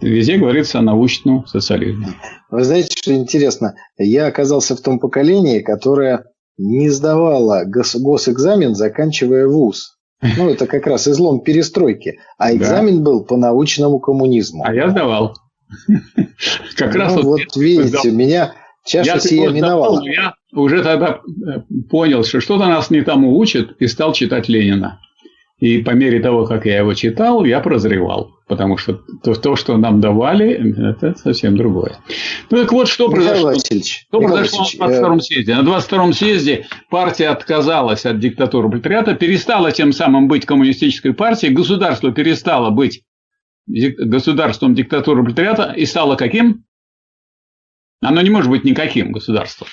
[0.00, 2.08] Везде говорится о научном социализме.
[2.50, 3.74] Вы знаете, что интересно?
[3.98, 6.24] Я оказался в том поколении, которое
[6.56, 9.98] не сдавало гос- госэкзамен, заканчивая вуз.
[10.38, 12.18] Ну, это как раз излом перестройки.
[12.38, 13.02] А экзамен да.
[13.02, 14.64] был по научному коммунизму.
[14.64, 15.34] А я сдавал.
[16.76, 20.02] Как раз ну, вот видите, меня чаша сия миновала.
[20.04, 25.00] Я уже тогда э, понял, что что-то нас не тому учат, и стал читать Ленина.
[25.60, 28.32] И по мере того, как я его читал, я прозревал.
[28.48, 31.98] Потому что то, то что нам давали, это совсем другое.
[32.50, 35.54] Ну так вот, что Михаил произошло, Васильевич, что Михаил произошло Васильевич, на 22-м э, съезде?
[35.54, 42.12] На 22-м съезде партия отказалась от диктатуры пролетариата, перестала тем самым быть коммунистической партией, государство
[42.12, 43.02] перестало быть
[43.66, 46.64] государством диктатуры пролетариата и стало каким?
[48.02, 49.68] Оно не может быть никаким государством.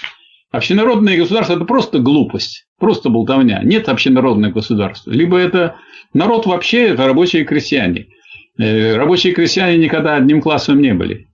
[0.51, 3.61] Общенародное государство– это просто глупость, просто болтовня.
[3.63, 5.09] Нет общенародного государства.
[5.11, 5.75] Либо это
[6.13, 8.07] народ вообще, это рабочие крестьяне.
[8.57, 11.27] Э, рабочие крестьяне никогда одним классом не были.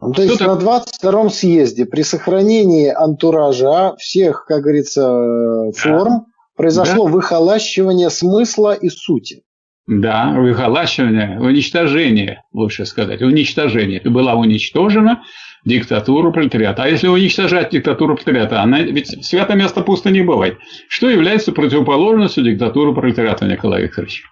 [0.00, 0.48] Ну, то есть так...
[0.48, 6.24] на 22-м съезде при сохранении антуража всех, как говорится, форм да.
[6.56, 7.12] произошло да.
[7.12, 9.42] выхолащивание смысла и сути.
[9.86, 14.02] Да, выхолащивание, уничтожение, лучше сказать, уничтожение.
[14.04, 15.22] Была уничтожена
[15.64, 16.84] диктатуру пролетариата.
[16.84, 20.58] А если уничтожать диктатуру пролетариата, она ведь свято место пусто не бывает.
[20.88, 24.24] Что является противоположностью диктатуры пролетариата, Николай Викторович?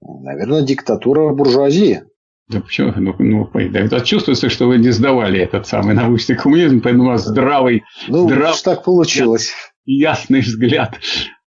[0.00, 2.02] Наверное, диктатура буржуазии.
[2.48, 2.92] Да почему?
[2.96, 3.50] Ну, ну
[3.88, 8.26] да, чувствуется, что вы не сдавали этот самый научный коммунизм, поэтому у вас здравый, ну,
[8.26, 9.52] здравый, так получилось.
[9.84, 10.98] ясный взгляд.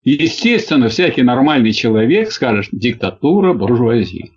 [0.02, 4.32] Естественно, всякий нормальный человек скажет диктатура буржуазии.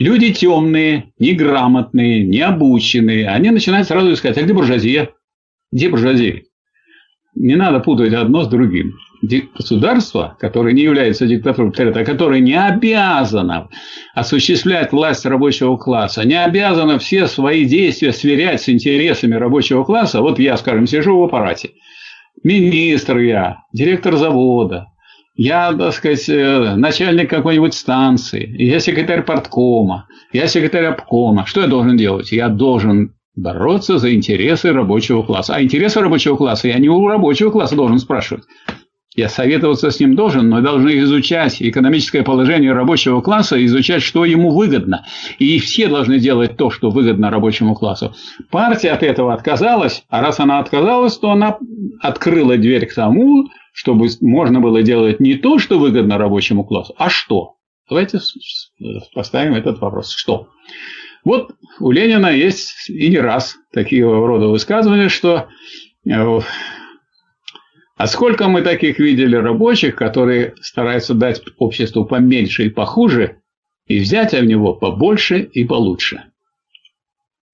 [0.00, 5.10] Люди темные, неграмотные, необученные, они начинают сразу искать, а где буржуазия?
[5.70, 6.44] Где буржуазия?
[7.34, 8.94] Не надо путать одно с другим.
[9.54, 13.68] Государство, которое не является диктатурой, а которое не обязано
[14.14, 20.22] осуществлять власть рабочего класса, не обязано все свои действия сверять с интересами рабочего класса.
[20.22, 21.72] Вот я, скажем, сижу в аппарате.
[22.42, 24.86] Министр я, директор завода,
[25.42, 31.46] я, так сказать, э, начальник какой-нибудь станции, я секретарь порткома, я секретарь обкома.
[31.46, 32.30] Что я должен делать?
[32.30, 35.54] Я должен бороться за интересы рабочего класса.
[35.54, 38.44] А интересы рабочего класса я не у рабочего класса должен спрашивать.
[39.16, 44.50] Я советоваться с ним должен, но должны изучать экономическое положение рабочего класса, изучать, что ему
[44.50, 45.06] выгодно.
[45.38, 48.14] И все должны делать то, что выгодно рабочему классу.
[48.50, 51.56] Партия от этого отказалась, а раз она отказалась, то она
[52.02, 57.10] открыла дверь к тому, чтобы можно было делать не то, что выгодно рабочему классу, а
[57.10, 57.56] что.
[57.88, 58.20] Давайте
[59.14, 60.12] поставим этот вопрос.
[60.12, 60.48] Что?
[61.24, 65.48] Вот у Ленина есть и не раз такие рода высказывания, что
[66.06, 66.40] э,
[68.00, 73.42] а сколько мы таких видели рабочих, которые стараются дать обществу поменьше и похуже,
[73.86, 76.22] и взять в него побольше и получше.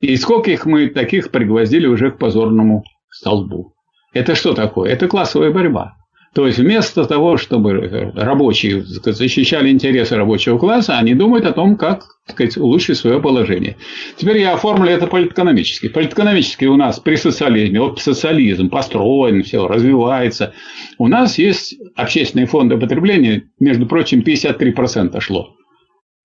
[0.01, 3.75] И сколько их мы таких пригвоздили уже к позорному столбу.
[4.13, 4.93] Это что такое?
[4.93, 5.97] Это классовая борьба.
[6.37, 12.05] То есть вместо того, чтобы рабочие защищали интересы рабочего класса, они думают о том, как
[12.29, 13.79] сказать, улучшить свое положение.
[14.19, 15.89] Теперь я оформлю это политэкономически.
[15.89, 20.53] Политэкономически у нас при социализме, вот социализм построен, все развивается.
[20.99, 25.55] У нас есть общественные фонды потребления, между прочим, 53% шло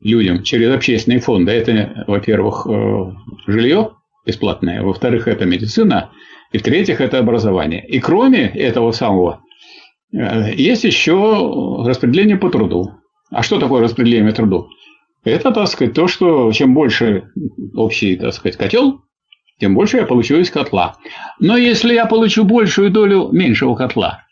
[0.02, 1.54] людям через общественные фонды.
[1.54, 3.13] Это, во-первых, э,
[3.47, 3.91] жилье
[4.28, 6.12] бесплатное, во-вторых, это медицина,
[6.52, 7.88] и в-третьих, это образование.
[7.88, 9.50] И кроме этого самого Э,
[10.12, 12.91] есть еще распределение по труду.
[13.30, 14.67] А что такое распределение по труду?
[15.24, 17.32] Это, так сказать, то, что чем больше
[17.76, 19.02] общий, так сказать, котел,
[19.60, 20.97] тем больше я получу из котла.
[21.39, 24.24] Но если я получу большую долю меньшего котла,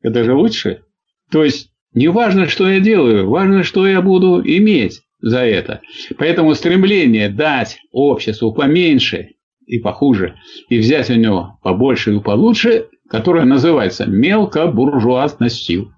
[0.00, 0.82] это же лучше.
[1.30, 5.82] То есть, не важно, что я делаю, важно, что я буду иметь за это.
[6.16, 9.32] Поэтому стремление дать обществу поменьше
[9.66, 10.36] и похуже,
[10.68, 15.92] и взять у него побольше и получше, которая называется мелкобуржуазностью.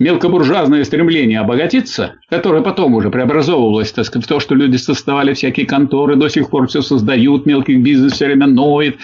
[0.00, 5.66] Мелкобуржуазное стремление обогатиться, которое потом уже преобразовывалось так сказать, в то, что люди создавали всякие
[5.66, 8.96] конторы, до сих пор все создают, мелкий бизнес все время ноет,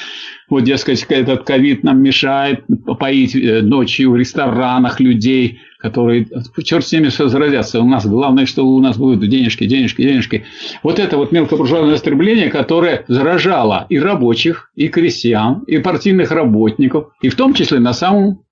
[0.48, 2.64] вот, дескать, этот ковид нам мешает
[2.98, 6.26] поить э, ночью в ресторанах людей, которые,
[6.64, 7.78] черт с ними все заразятся.
[7.78, 10.44] У нас главное, что у нас будут денежки, денежки, денежки.
[10.82, 17.28] Вот это вот мелкобуржуазное стремление, которое заражало и рабочих, и крестьян, и партийных работников, и
[17.28, 18.44] в том числе на самом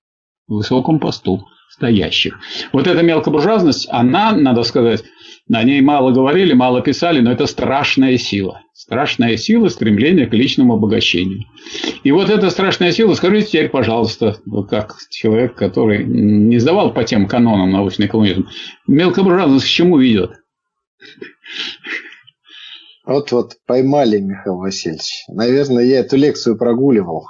[0.47, 2.37] высоком посту стоящих.
[2.71, 5.03] Вот эта мелкобуржуазность, она, надо сказать,
[5.51, 8.61] о ней мало говорили, мало писали, но это страшная сила.
[8.73, 11.45] Страшная сила стремления к личному обогащению.
[12.03, 14.37] И вот эта страшная сила, скажите теперь, пожалуйста,
[14.69, 18.47] как человек, который не сдавал по тем канонам научный коммунизм,
[18.87, 20.31] мелкобуржуазность к чему ведет?
[23.05, 25.25] Вот-вот, поймали, Михаил Васильевич.
[25.27, 27.25] Наверное, я эту лекцию прогуливал.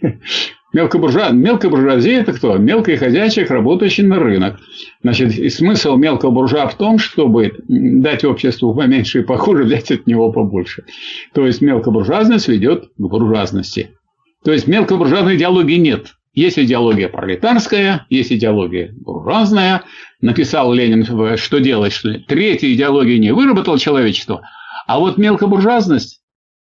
[0.72, 1.30] Мелкобуржуа...
[1.30, 2.58] Мелкая буржуазия– это кто?
[2.58, 4.60] Мелкий хозяйчик, работающий на рынок.
[5.02, 10.06] Значит, и смысл мелкого буржуа в том, чтобы дать обществу поменьше и похуже, взять от
[10.06, 10.84] него побольше.
[11.32, 13.92] То есть, мелкобуржуазность ведет к буржуазности.
[14.44, 16.14] То есть, мелкобуржуазной идеологии нет.
[16.34, 19.82] Есть идеология пролетарская, есть идеология буржуазная.
[20.20, 24.42] Написал Ленин, что делать, что третья идеология не выработала человечество.
[24.86, 26.20] А вот мелкобуржуазность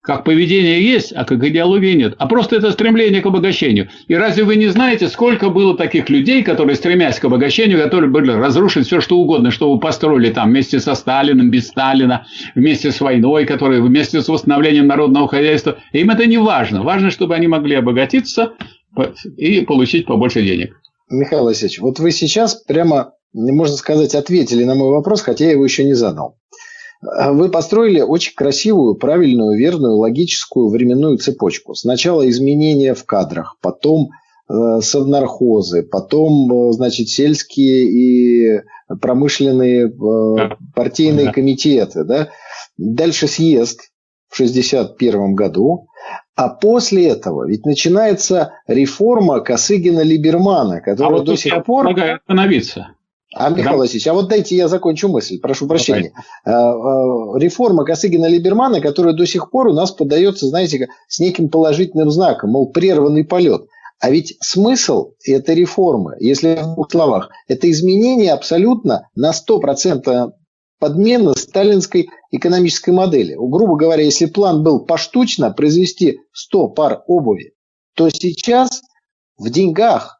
[0.07, 2.15] как поведение есть, а как идеологии нет.
[2.17, 3.89] А просто это стремление к обогащению.
[4.07, 8.31] И разве вы не знаете, сколько было таких людей, которые, стремясь к обогащению, которые были
[8.31, 13.01] разрушить все, что угодно, что вы построили там вместе со Сталиным, без Сталина, вместе с
[13.01, 15.77] войной, которые вместе с восстановлением народного хозяйства.
[15.91, 16.83] Им это не важно.
[16.83, 18.53] Важно, чтобы они могли обогатиться
[19.35, 20.79] и получить побольше денег.
[21.09, 25.65] Михаил Васильевич, вот вы сейчас прямо, можно сказать, ответили на мой вопрос, хотя я его
[25.65, 26.37] еще не задал.
[27.01, 31.75] А вы построили очень красивую, правильную, верную, логическую временную цепочку.
[31.75, 34.09] Сначала изменения в кадрах, потом
[34.49, 38.61] э, совнархозы, потом, э, значит, сельские и
[38.99, 42.03] промышленные э, партийные комитеты.
[42.03, 42.29] Да?
[42.77, 43.81] Дальше съезд
[44.27, 45.87] в 1961 году.
[46.35, 51.87] А после этого ведь начинается реформа Косыгина-Либермана, которая а вот до сих пор...
[51.87, 52.89] Предлагаю остановиться.
[53.39, 56.11] А, Михаил Васильевич, а вот дайте я закончу мысль, прошу прощения.
[56.43, 56.59] Давай.
[56.59, 62.09] А, а, реформа Косыгина-Либермана, которая до сих пор у нас подается, знаете, с неким положительным
[62.09, 63.67] знаком, мол, прерванный полет.
[63.99, 70.31] А ведь смысл этой реформы, если в двух словах, это изменение абсолютно на 100%
[70.79, 73.35] подмена сталинской экономической модели.
[73.37, 77.53] Грубо говоря, если план был поштучно произвести 100 пар обуви,
[77.95, 78.81] то сейчас
[79.37, 80.16] в деньгах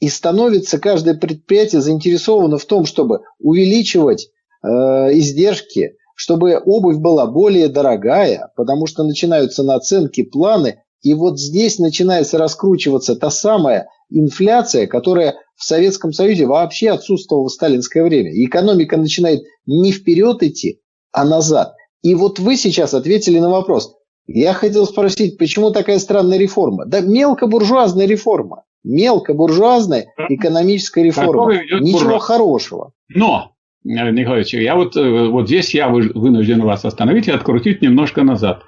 [0.00, 4.30] и становится каждое предприятие заинтересовано в том, чтобы увеличивать
[4.62, 11.78] э, издержки, чтобы обувь была более дорогая, потому что начинаются наценки, планы, и вот здесь
[11.78, 18.32] начинается раскручиваться та самая инфляция, которая в Советском Союзе вообще отсутствовала в сталинское время.
[18.32, 20.80] И экономика начинает не вперед идти,
[21.12, 21.74] а назад.
[22.02, 23.94] И вот вы сейчас ответили на вопрос.
[24.26, 26.86] Я хотел спросить, почему такая странная реформа?
[26.86, 28.64] Да мелкобуржуазная реформа.
[28.84, 31.54] Мелкобуржуазная экономическая реформа.
[31.54, 32.24] Ничего буржуаз.
[32.24, 32.92] хорошего.
[33.08, 33.52] Но,
[33.84, 38.62] Николаевич, я вот, э, вот здесь я вынужден вас остановить и открутить немножко назад.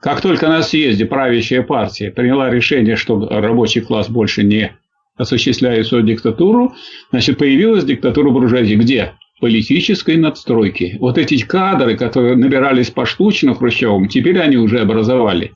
[0.00, 4.72] Как только на съезде правящая партия приняла решение, что рабочий класс больше не
[5.16, 6.74] осуществляет свою диктатуру,
[7.10, 8.74] значит, появилась диктатура буржуазии.
[8.74, 9.14] Где?
[9.40, 10.96] политической надстройки.
[11.00, 15.52] Вот эти кадры, которые набирались поштучно Хрущевым, теперь они уже образовали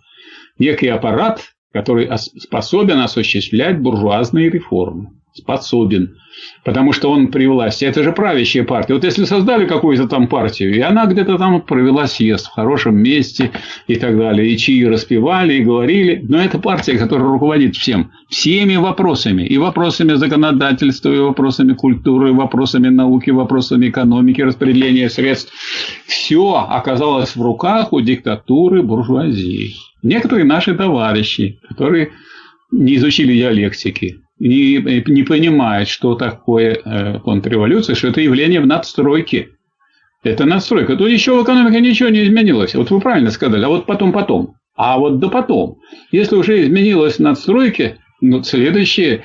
[0.58, 5.12] некий аппарат, который способен осуществлять буржуазные реформы.
[5.32, 6.16] Способен.
[6.64, 7.84] Потому что он при власти.
[7.84, 8.94] Это же правящая партия.
[8.94, 13.50] Вот если создали какую-то там партию, и она где-то там провела съезд в хорошем месте
[13.86, 18.76] и так далее, и чьи распевали, и говорили, но это партия, которая руководит всем, всеми
[18.76, 25.52] вопросами, и вопросами законодательства, и вопросами культуры, и вопросами науки, и вопросами экономики, распределения средств.
[26.06, 29.74] Все оказалось в руках у диктатуры буржуазии.
[30.02, 32.10] Некоторые наши товарищи, которые
[32.72, 39.50] не изучили диалектики, не, не понимают, что такое э, контрреволюция, что это явление в надстройке.
[40.22, 40.96] Это надстройка.
[40.96, 42.74] Тут еще в экономике ничего не изменилось.
[42.74, 44.54] Вот вы правильно сказали, а вот потом-потом.
[44.74, 45.78] А вот до потом.
[46.10, 49.24] Если уже изменилось в надстройке, ну, следующее,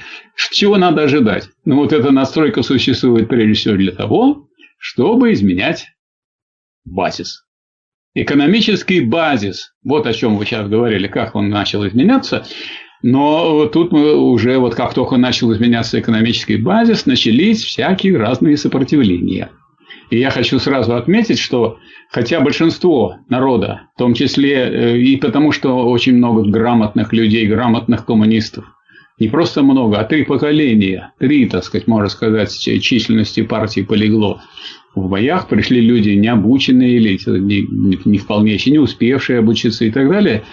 [0.51, 1.49] чего надо ожидать?
[1.63, 4.47] Ну, вот эта настройка существует прежде всего для того,
[4.77, 5.87] чтобы изменять
[6.83, 7.45] базис.
[8.13, 12.45] Экономический базис, вот о чем вы сейчас говорили, как он начал изменяться,
[13.01, 19.51] но тут мы уже, вот как только начал изменяться экономический базис, начались всякие разные сопротивления.
[20.09, 21.79] И я хочу сразу отметить, что
[22.11, 28.05] хотя большинство народа, в том числе э, и потому, что очень много грамотных людей, грамотных
[28.05, 28.65] коммунистов,
[29.19, 34.41] не просто много, а три поколения, три, так сказать, можно сказать, численности партии полегло
[34.95, 40.09] в боях пришли люди необученные или не, не вполне еще не успевшие обучиться и так
[40.09, 40.43] далее.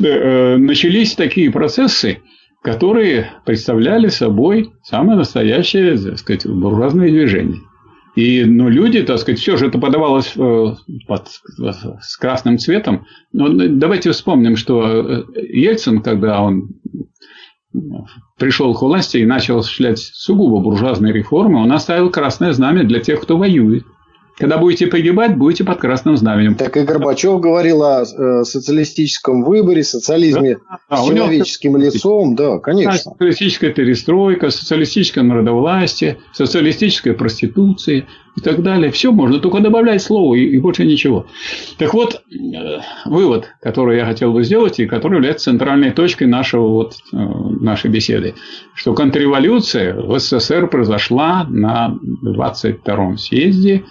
[0.00, 2.18] Э, начались такие процессы,
[2.62, 7.60] которые представляли собой самое настоящее, так сказать, буржуазное движение.
[8.14, 10.74] И ну, люди, так сказать, все же это подавалось э,
[11.06, 11.28] под,
[12.00, 13.06] с красным цветом.
[13.32, 16.70] Но давайте вспомним, что э, Ельцин, когда он
[18.38, 23.20] пришел к власти и начал осуществлять сугубо буржуазные реформы, он оставил красное знамя для тех,
[23.20, 23.84] кто воюет.
[24.38, 26.56] Когда будете погибать, будете под красным знаменем.
[26.56, 30.58] Так и Горбачев говорил о э, социалистическом выборе, социализме
[30.90, 31.80] да, с человеческим него...
[31.80, 32.36] лицом.
[32.36, 33.12] Да, конечно.
[33.12, 38.06] Социалистическая перестройка, социалистическое народовластие, социалистическая проституция
[38.36, 38.90] и так далее.
[38.90, 41.26] Все можно только добавлять слово и, и больше ничего.
[41.78, 46.68] Так вот, э, вывод, который я хотел бы сделать и который является центральной точкой нашего,
[46.68, 48.34] вот, э, нашей беседы,
[48.74, 53.84] что контрреволюция в СССР произошла на 22-м съезде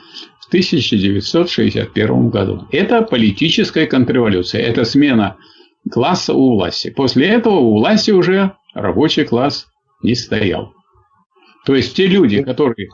[0.46, 2.68] в 1961 году.
[2.72, 5.38] Это политическая контрреволюция, это смена
[5.92, 6.92] класса у власти.
[6.96, 9.68] После этого у власти уже рабочий класс
[10.04, 10.74] не стоял.
[11.66, 12.90] То есть те люди, которые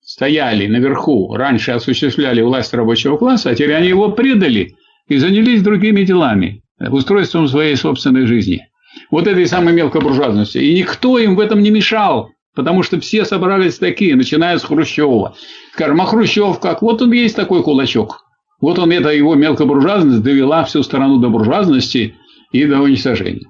[0.00, 4.76] стояли наверху, раньше осуществляли власть рабочего класса, а теперь они его предали
[5.08, 8.68] и занялись другими делами, устройством своей собственной жизни.
[9.10, 10.58] Вот этой самой мелкобуржуазности.
[10.58, 12.30] И никто им в этом не мешал.
[12.54, 15.36] Потому что все собрались такие, начиная с Хрущева.
[15.78, 16.82] Скажем, а Хрущев как?
[16.82, 18.24] Вот он есть такой кулачок.
[18.60, 22.16] Вот он, это его мелкобуржуазность довела всю страну до буржуазности
[22.50, 23.46] и до уничтожения.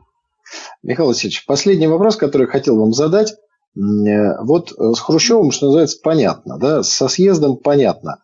[0.82, 3.32] Михаил Васильевич, последний вопрос, который хотел вам задать.
[3.74, 8.18] Э, вот с Хрущевым, что называется, понятно, да, со съездом понятно.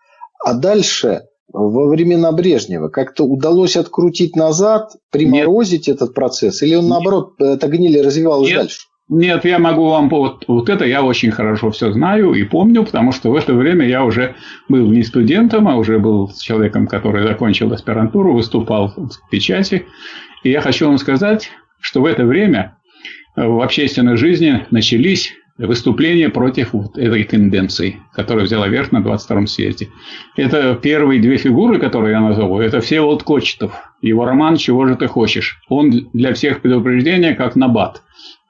[0.45, 5.97] А дальше, во времена Брежнева, как-то удалось открутить назад, приморозить Нет.
[5.97, 6.61] этот процесс?
[6.61, 8.59] Или он, наоборот, эта гниль развивалась Нет.
[8.59, 8.81] дальше?
[9.09, 13.13] Нет, я могу вам вот, вот это я очень хорошо все знаю и помню, потому
[13.13, 14.35] что в это время я уже
[14.69, 19.85] был не студентом, а уже был человеком, который закончил аспирантуру, выступал в печати.
[20.43, 21.51] И я хочу вам сказать,
[21.81, 22.79] что в это время
[23.37, 29.89] в общественной жизни начались выступления против вот этой тенденции, которая взяла верх на 22-м съезде.
[30.35, 32.59] Это первые две фигуры, которые я назову.
[32.59, 33.75] Это Всеволод Кочетов.
[34.01, 35.61] Его роман «Чего же ты хочешь?».
[35.69, 38.03] Он для всех предупреждения как набат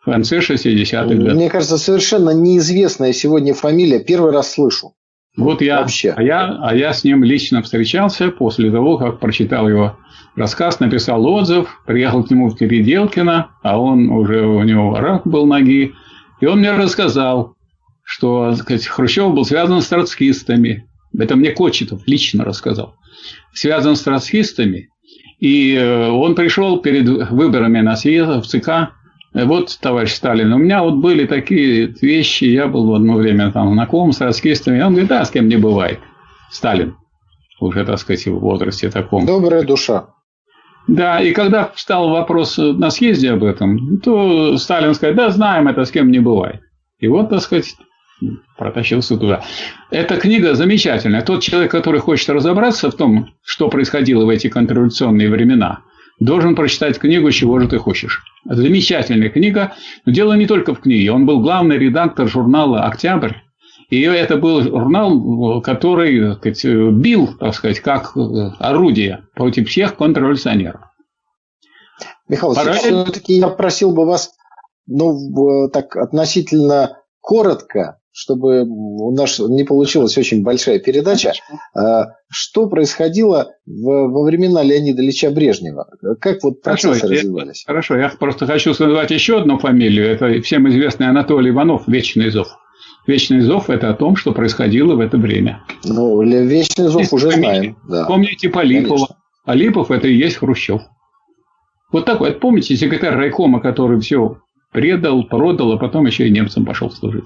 [0.05, 1.35] в конце 60-х годов.
[1.35, 4.01] Мне кажется, совершенно неизвестная сегодня фамилия.
[4.01, 4.95] Первый раз слышу.
[5.37, 6.11] Вот я, Вообще.
[6.11, 9.97] А, я, а я с ним лично встречался после того, как прочитал его
[10.37, 15.47] рассказ, написал отзыв, приехал к нему в Переделкино, а он уже, у него рак был
[15.47, 15.95] ноги,
[16.41, 17.57] и он мне рассказал,
[18.05, 20.87] что сказать, Хрущев был связан с троцкистами.
[21.19, 22.95] Это мне Кочетов лично рассказал.
[23.53, 24.89] Связан с троцкистами.
[25.41, 28.93] И э, он пришел перед выборами на съезд в ЦК
[29.35, 33.73] вот, товарищ Сталин, у меня вот были такие вещи, я был в одно время там
[33.73, 35.99] знаком с раскистами, он говорит, да, с кем не бывает.
[36.51, 36.97] Сталин,
[37.61, 39.27] уже, так сказать, в возрасте таком.
[39.27, 40.07] Добрая душа.
[40.87, 45.85] Да, и когда встал вопрос на съезде об этом, то Сталин сказал, да, знаем это,
[45.85, 46.61] с кем не бывает.
[46.99, 47.75] И вот, так сказать,
[48.57, 49.43] протащился туда.
[49.91, 51.23] Эта книга замечательная.
[51.23, 55.81] Тот человек, который хочет разобраться в том, что происходило в эти контрреволюционные времена,
[56.21, 58.23] должен прочитать книгу «Чего же ты хочешь?».
[58.45, 59.75] Замечательная книга.
[60.05, 61.13] Но дело не только в книге.
[61.13, 63.35] Он был главный редактор журнала «Октябрь».
[63.91, 68.13] И это был журнал, который так сказать, бил, так сказать, как
[68.59, 70.81] орудие против всех контрреволюционеров.
[72.29, 72.73] Михаил, Пора...
[72.75, 74.33] все-таки я просил бы вас,
[74.87, 81.33] ну, так относительно коротко, чтобы у нас не получилась очень большая передача,
[81.75, 82.13] Хорошо.
[82.31, 85.89] что происходило в, во времена Леонида Ильича Брежнева?
[86.21, 87.65] Как вот процессы хорошо, развивались?
[87.67, 90.07] Я, хорошо, я просто хочу назвать еще одну фамилию.
[90.07, 92.57] Это всем известный Анатолий Иванов, «Вечный зов».
[93.05, 95.65] Вечный зов– это о том, что происходило в это время.
[95.85, 97.77] Ну, Вечный зов уже помните, знаем.
[97.89, 98.05] Да.
[98.05, 98.97] Помните Полипова?
[98.97, 99.17] Конечно.
[99.45, 100.83] Полипов– это и есть Хрущев.
[101.91, 102.33] Вот такой.
[102.33, 104.39] Помните секретарь райкома, который все
[104.73, 107.25] предал, продал, а потом еще и немцам пошел служить.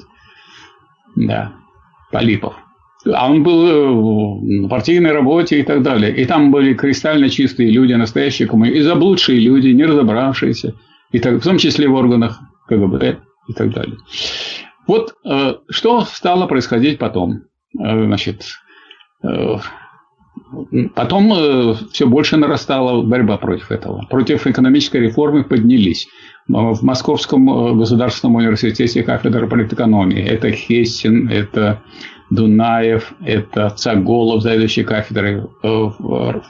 [1.26, 1.52] Да,
[2.12, 2.54] Полипов.
[3.06, 6.14] А он был э, в партийной работе и так далее.
[6.14, 10.74] И там были кристально чистые люди, настоящие коммунисты, и заблудшие люди, не разобравшиеся,
[11.12, 13.96] и так, в том числе в органах КГБ и так далее.
[14.86, 17.42] Вот э, что стало происходить потом.
[17.78, 18.44] Э, значит,
[19.22, 19.56] э,
[20.94, 24.06] потом э, все больше нарастала борьба против этого.
[24.08, 26.08] Против экономической реформы поднялись
[26.46, 30.22] в Московском э, государственном университете кафедра политэкономии.
[30.22, 31.82] Это Хессин, это
[32.30, 36.42] Дунаев, это Цаголов, заведующий кафедрой э, в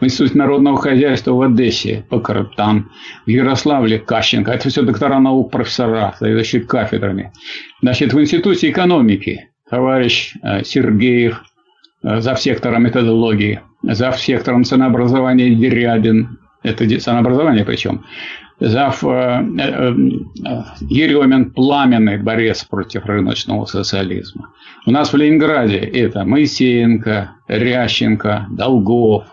[0.00, 2.90] Институте народного хозяйства в Одессе, Покартан,
[3.26, 4.52] в Ярославле Кащенко.
[4.52, 7.32] Это все доктора наук, профессора, заведующие кафедрами.
[7.82, 11.42] Значит, в Институте экономики товарищ э, Сергеев,
[12.02, 18.04] за сектором методологии, за сектором ценообразования Дерябин, это ценообразование причем,
[18.60, 19.04] зав.
[19.04, 19.92] Э, э, э,
[20.88, 24.50] Еремин пламенный борец против рыночного социализма.
[24.86, 29.24] У нас в Ленинграде это Моисеенко, Рященко, Долгов,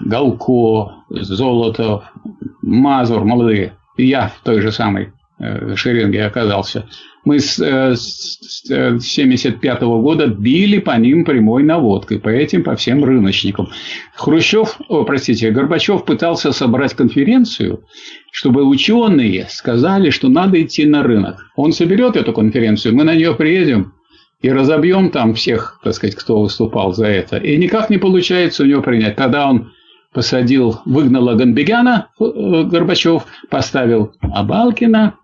[0.00, 2.04] Галко, Золотов,
[2.62, 3.74] Мазур, молодые.
[3.98, 5.12] Я в той же самой
[5.76, 6.86] шеренге оказался
[7.24, 13.68] мы с 1975 э, года били по ним прямой наводкой, по этим, по всем рыночникам.
[14.14, 17.84] Хрущев, о, простите, Горбачев пытался собрать конференцию,
[18.32, 21.46] чтобы ученые сказали, что надо идти на рынок.
[21.56, 23.92] Он соберет эту конференцию, мы на нее приедем
[24.40, 27.36] и разобьем там всех, так сказать, кто выступал за это.
[27.36, 29.16] И никак не получается у него принять.
[29.16, 29.72] Тогда он
[30.14, 35.16] посадил, выгнал Аганбегяна, э, Горбачев, поставил Абалкина,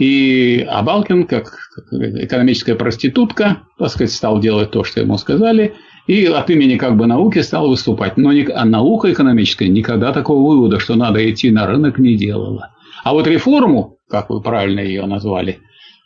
[0.00, 1.58] и Абалкин, как
[1.92, 5.74] экономическая проститутка, так сказать, стал делать то, что ему сказали,
[6.06, 8.16] и от имени как бы науки стал выступать.
[8.16, 12.70] Но не, а наука экономическая никогда такого вывода, что надо идти на рынок, не делала.
[13.04, 15.58] А вот реформу, как вы правильно ее назвали,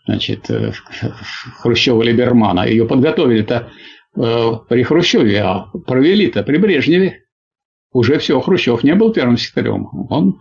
[0.07, 0.73] значит, э,
[1.63, 3.69] Хрущева-Либермана, ее подготовили-то
[4.17, 7.21] э, при Хрущеве, а провели-то при Брежневе.
[7.93, 9.87] Уже все, Хрущев не был первым секретарем.
[10.11, 10.41] Он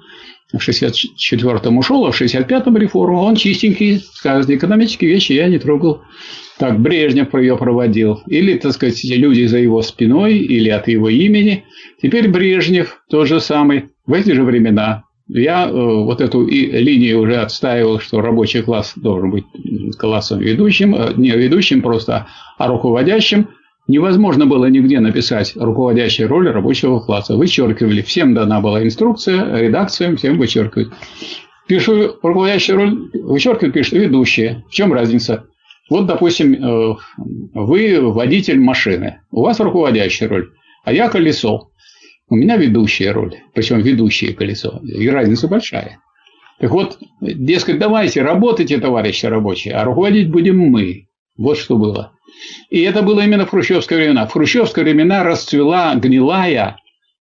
[0.51, 3.21] в 64-м ушел, а в 65-м реформу.
[3.21, 6.01] Он чистенький, сказать, экономические вещи я не трогал.
[6.59, 8.21] Так, Брежнев ее проводил.
[8.27, 11.65] Или, так сказать, люди за его спиной, или от его имени.
[12.01, 13.89] Теперь Брежнев тот же самый.
[14.05, 18.93] В эти же времена я э, вот эту и, линию уже отстаивал, что рабочий класс
[18.95, 19.45] должен быть
[19.97, 22.27] классом ведущим, э, не ведущим просто,
[22.57, 23.47] а руководящим–
[23.87, 27.35] Невозможно было нигде написать руководящую роль рабочего класса.
[27.35, 28.01] Вычеркивали.
[28.01, 30.93] Всем дана была инструкция, редакциям всем вычеркивают.
[31.67, 34.63] Пишу руководящую роль, вычеркивают, пишут ведущие.
[34.69, 35.45] В чем разница?
[35.89, 36.95] Вот, допустим, э,
[37.53, 40.51] вы водитель машины, у вас руководящая роль,
[40.85, 41.69] а я колесо.
[42.29, 44.79] У меня ведущая роль, причем ведущее колесо.
[44.83, 45.99] И разница большая.
[46.59, 51.07] Так вот, дескать, давайте, работайте, товарищи рабочие, а руководить будем мы.
[51.37, 52.13] Вот что было.
[52.69, 54.25] И это было именно в хрущевские времена.
[54.25, 56.77] В хрущевские времена расцвела гнилая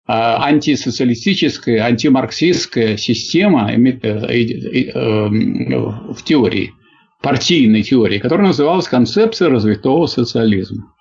[0.07, 6.73] а, антисоциалистическая, антимарксистская система э, э, э, в теории,
[7.21, 10.93] партийной теории, которая называлась концепция развитого социализма.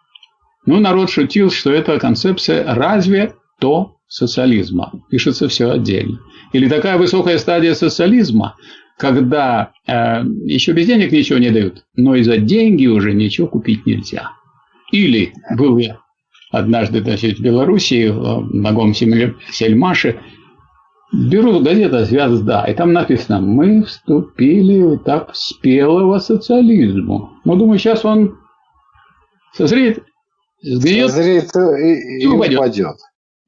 [0.67, 4.93] Ну, народ шутил, что это концепция разве то социализма.
[5.11, 6.21] Пишется все отдельно.
[6.53, 8.57] Или такая высокая стадия социализма,
[9.01, 13.87] когда э, еще без денег ничего не дают, но и за деньги уже ничего купить
[13.87, 14.33] нельзя.
[14.93, 16.01] Или был я
[16.51, 20.21] однажды значит, в Белоруссии, в Ногом Сельмаше,
[21.13, 27.31] беру газета «Звезда», и там написано «Мы вступили в этап спелого социализма».
[27.45, 28.37] Ну, думаю, сейчас он
[29.55, 30.05] созреет,
[30.61, 32.59] сгниет Созреет и, и, и упадет.
[32.59, 32.97] упадет.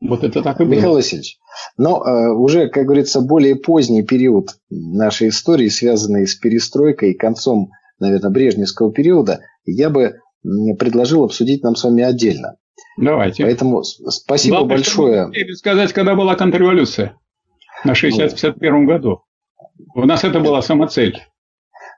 [0.02, 0.74] Вот это так и было.
[0.74, 1.38] Михаил Васильевич,
[1.76, 7.70] но э, уже, как говорится, более поздний период нашей истории, связанный с перестройкой и концом,
[8.00, 10.18] наверное, брежневского периода, я бы
[10.78, 12.56] предложил обсудить нам с вами отдельно.
[12.96, 13.44] Давайте.
[13.44, 15.54] Поэтому спасибо Главное, большое.
[15.54, 17.16] сказать, когда была контрреволюция.
[17.84, 19.22] На 61 году.
[19.94, 21.18] У нас это была самоцель.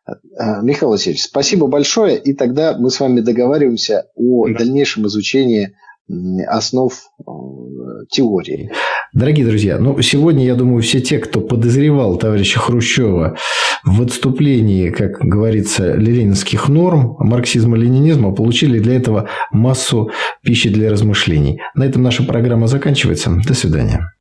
[0.07, 2.19] Э, Михаил Васильевич, спасибо большое.
[2.19, 4.59] И тогда мы с вами договариваемся о да.
[4.59, 5.75] дальнейшем изучении
[6.49, 7.23] основ э,
[8.11, 8.71] теории.
[9.13, 13.37] Дорогие друзья, ну, сегодня, я думаю, все те, кто подозревал товарища Хрущева
[13.85, 20.11] в отступлении, как говорится, ленинских норм марксизма-ленинизма, получили для этого массу
[20.43, 21.61] пищи для размышлений.
[21.75, 23.31] На этом наша программа заканчивается.
[23.47, 24.14] До свидания.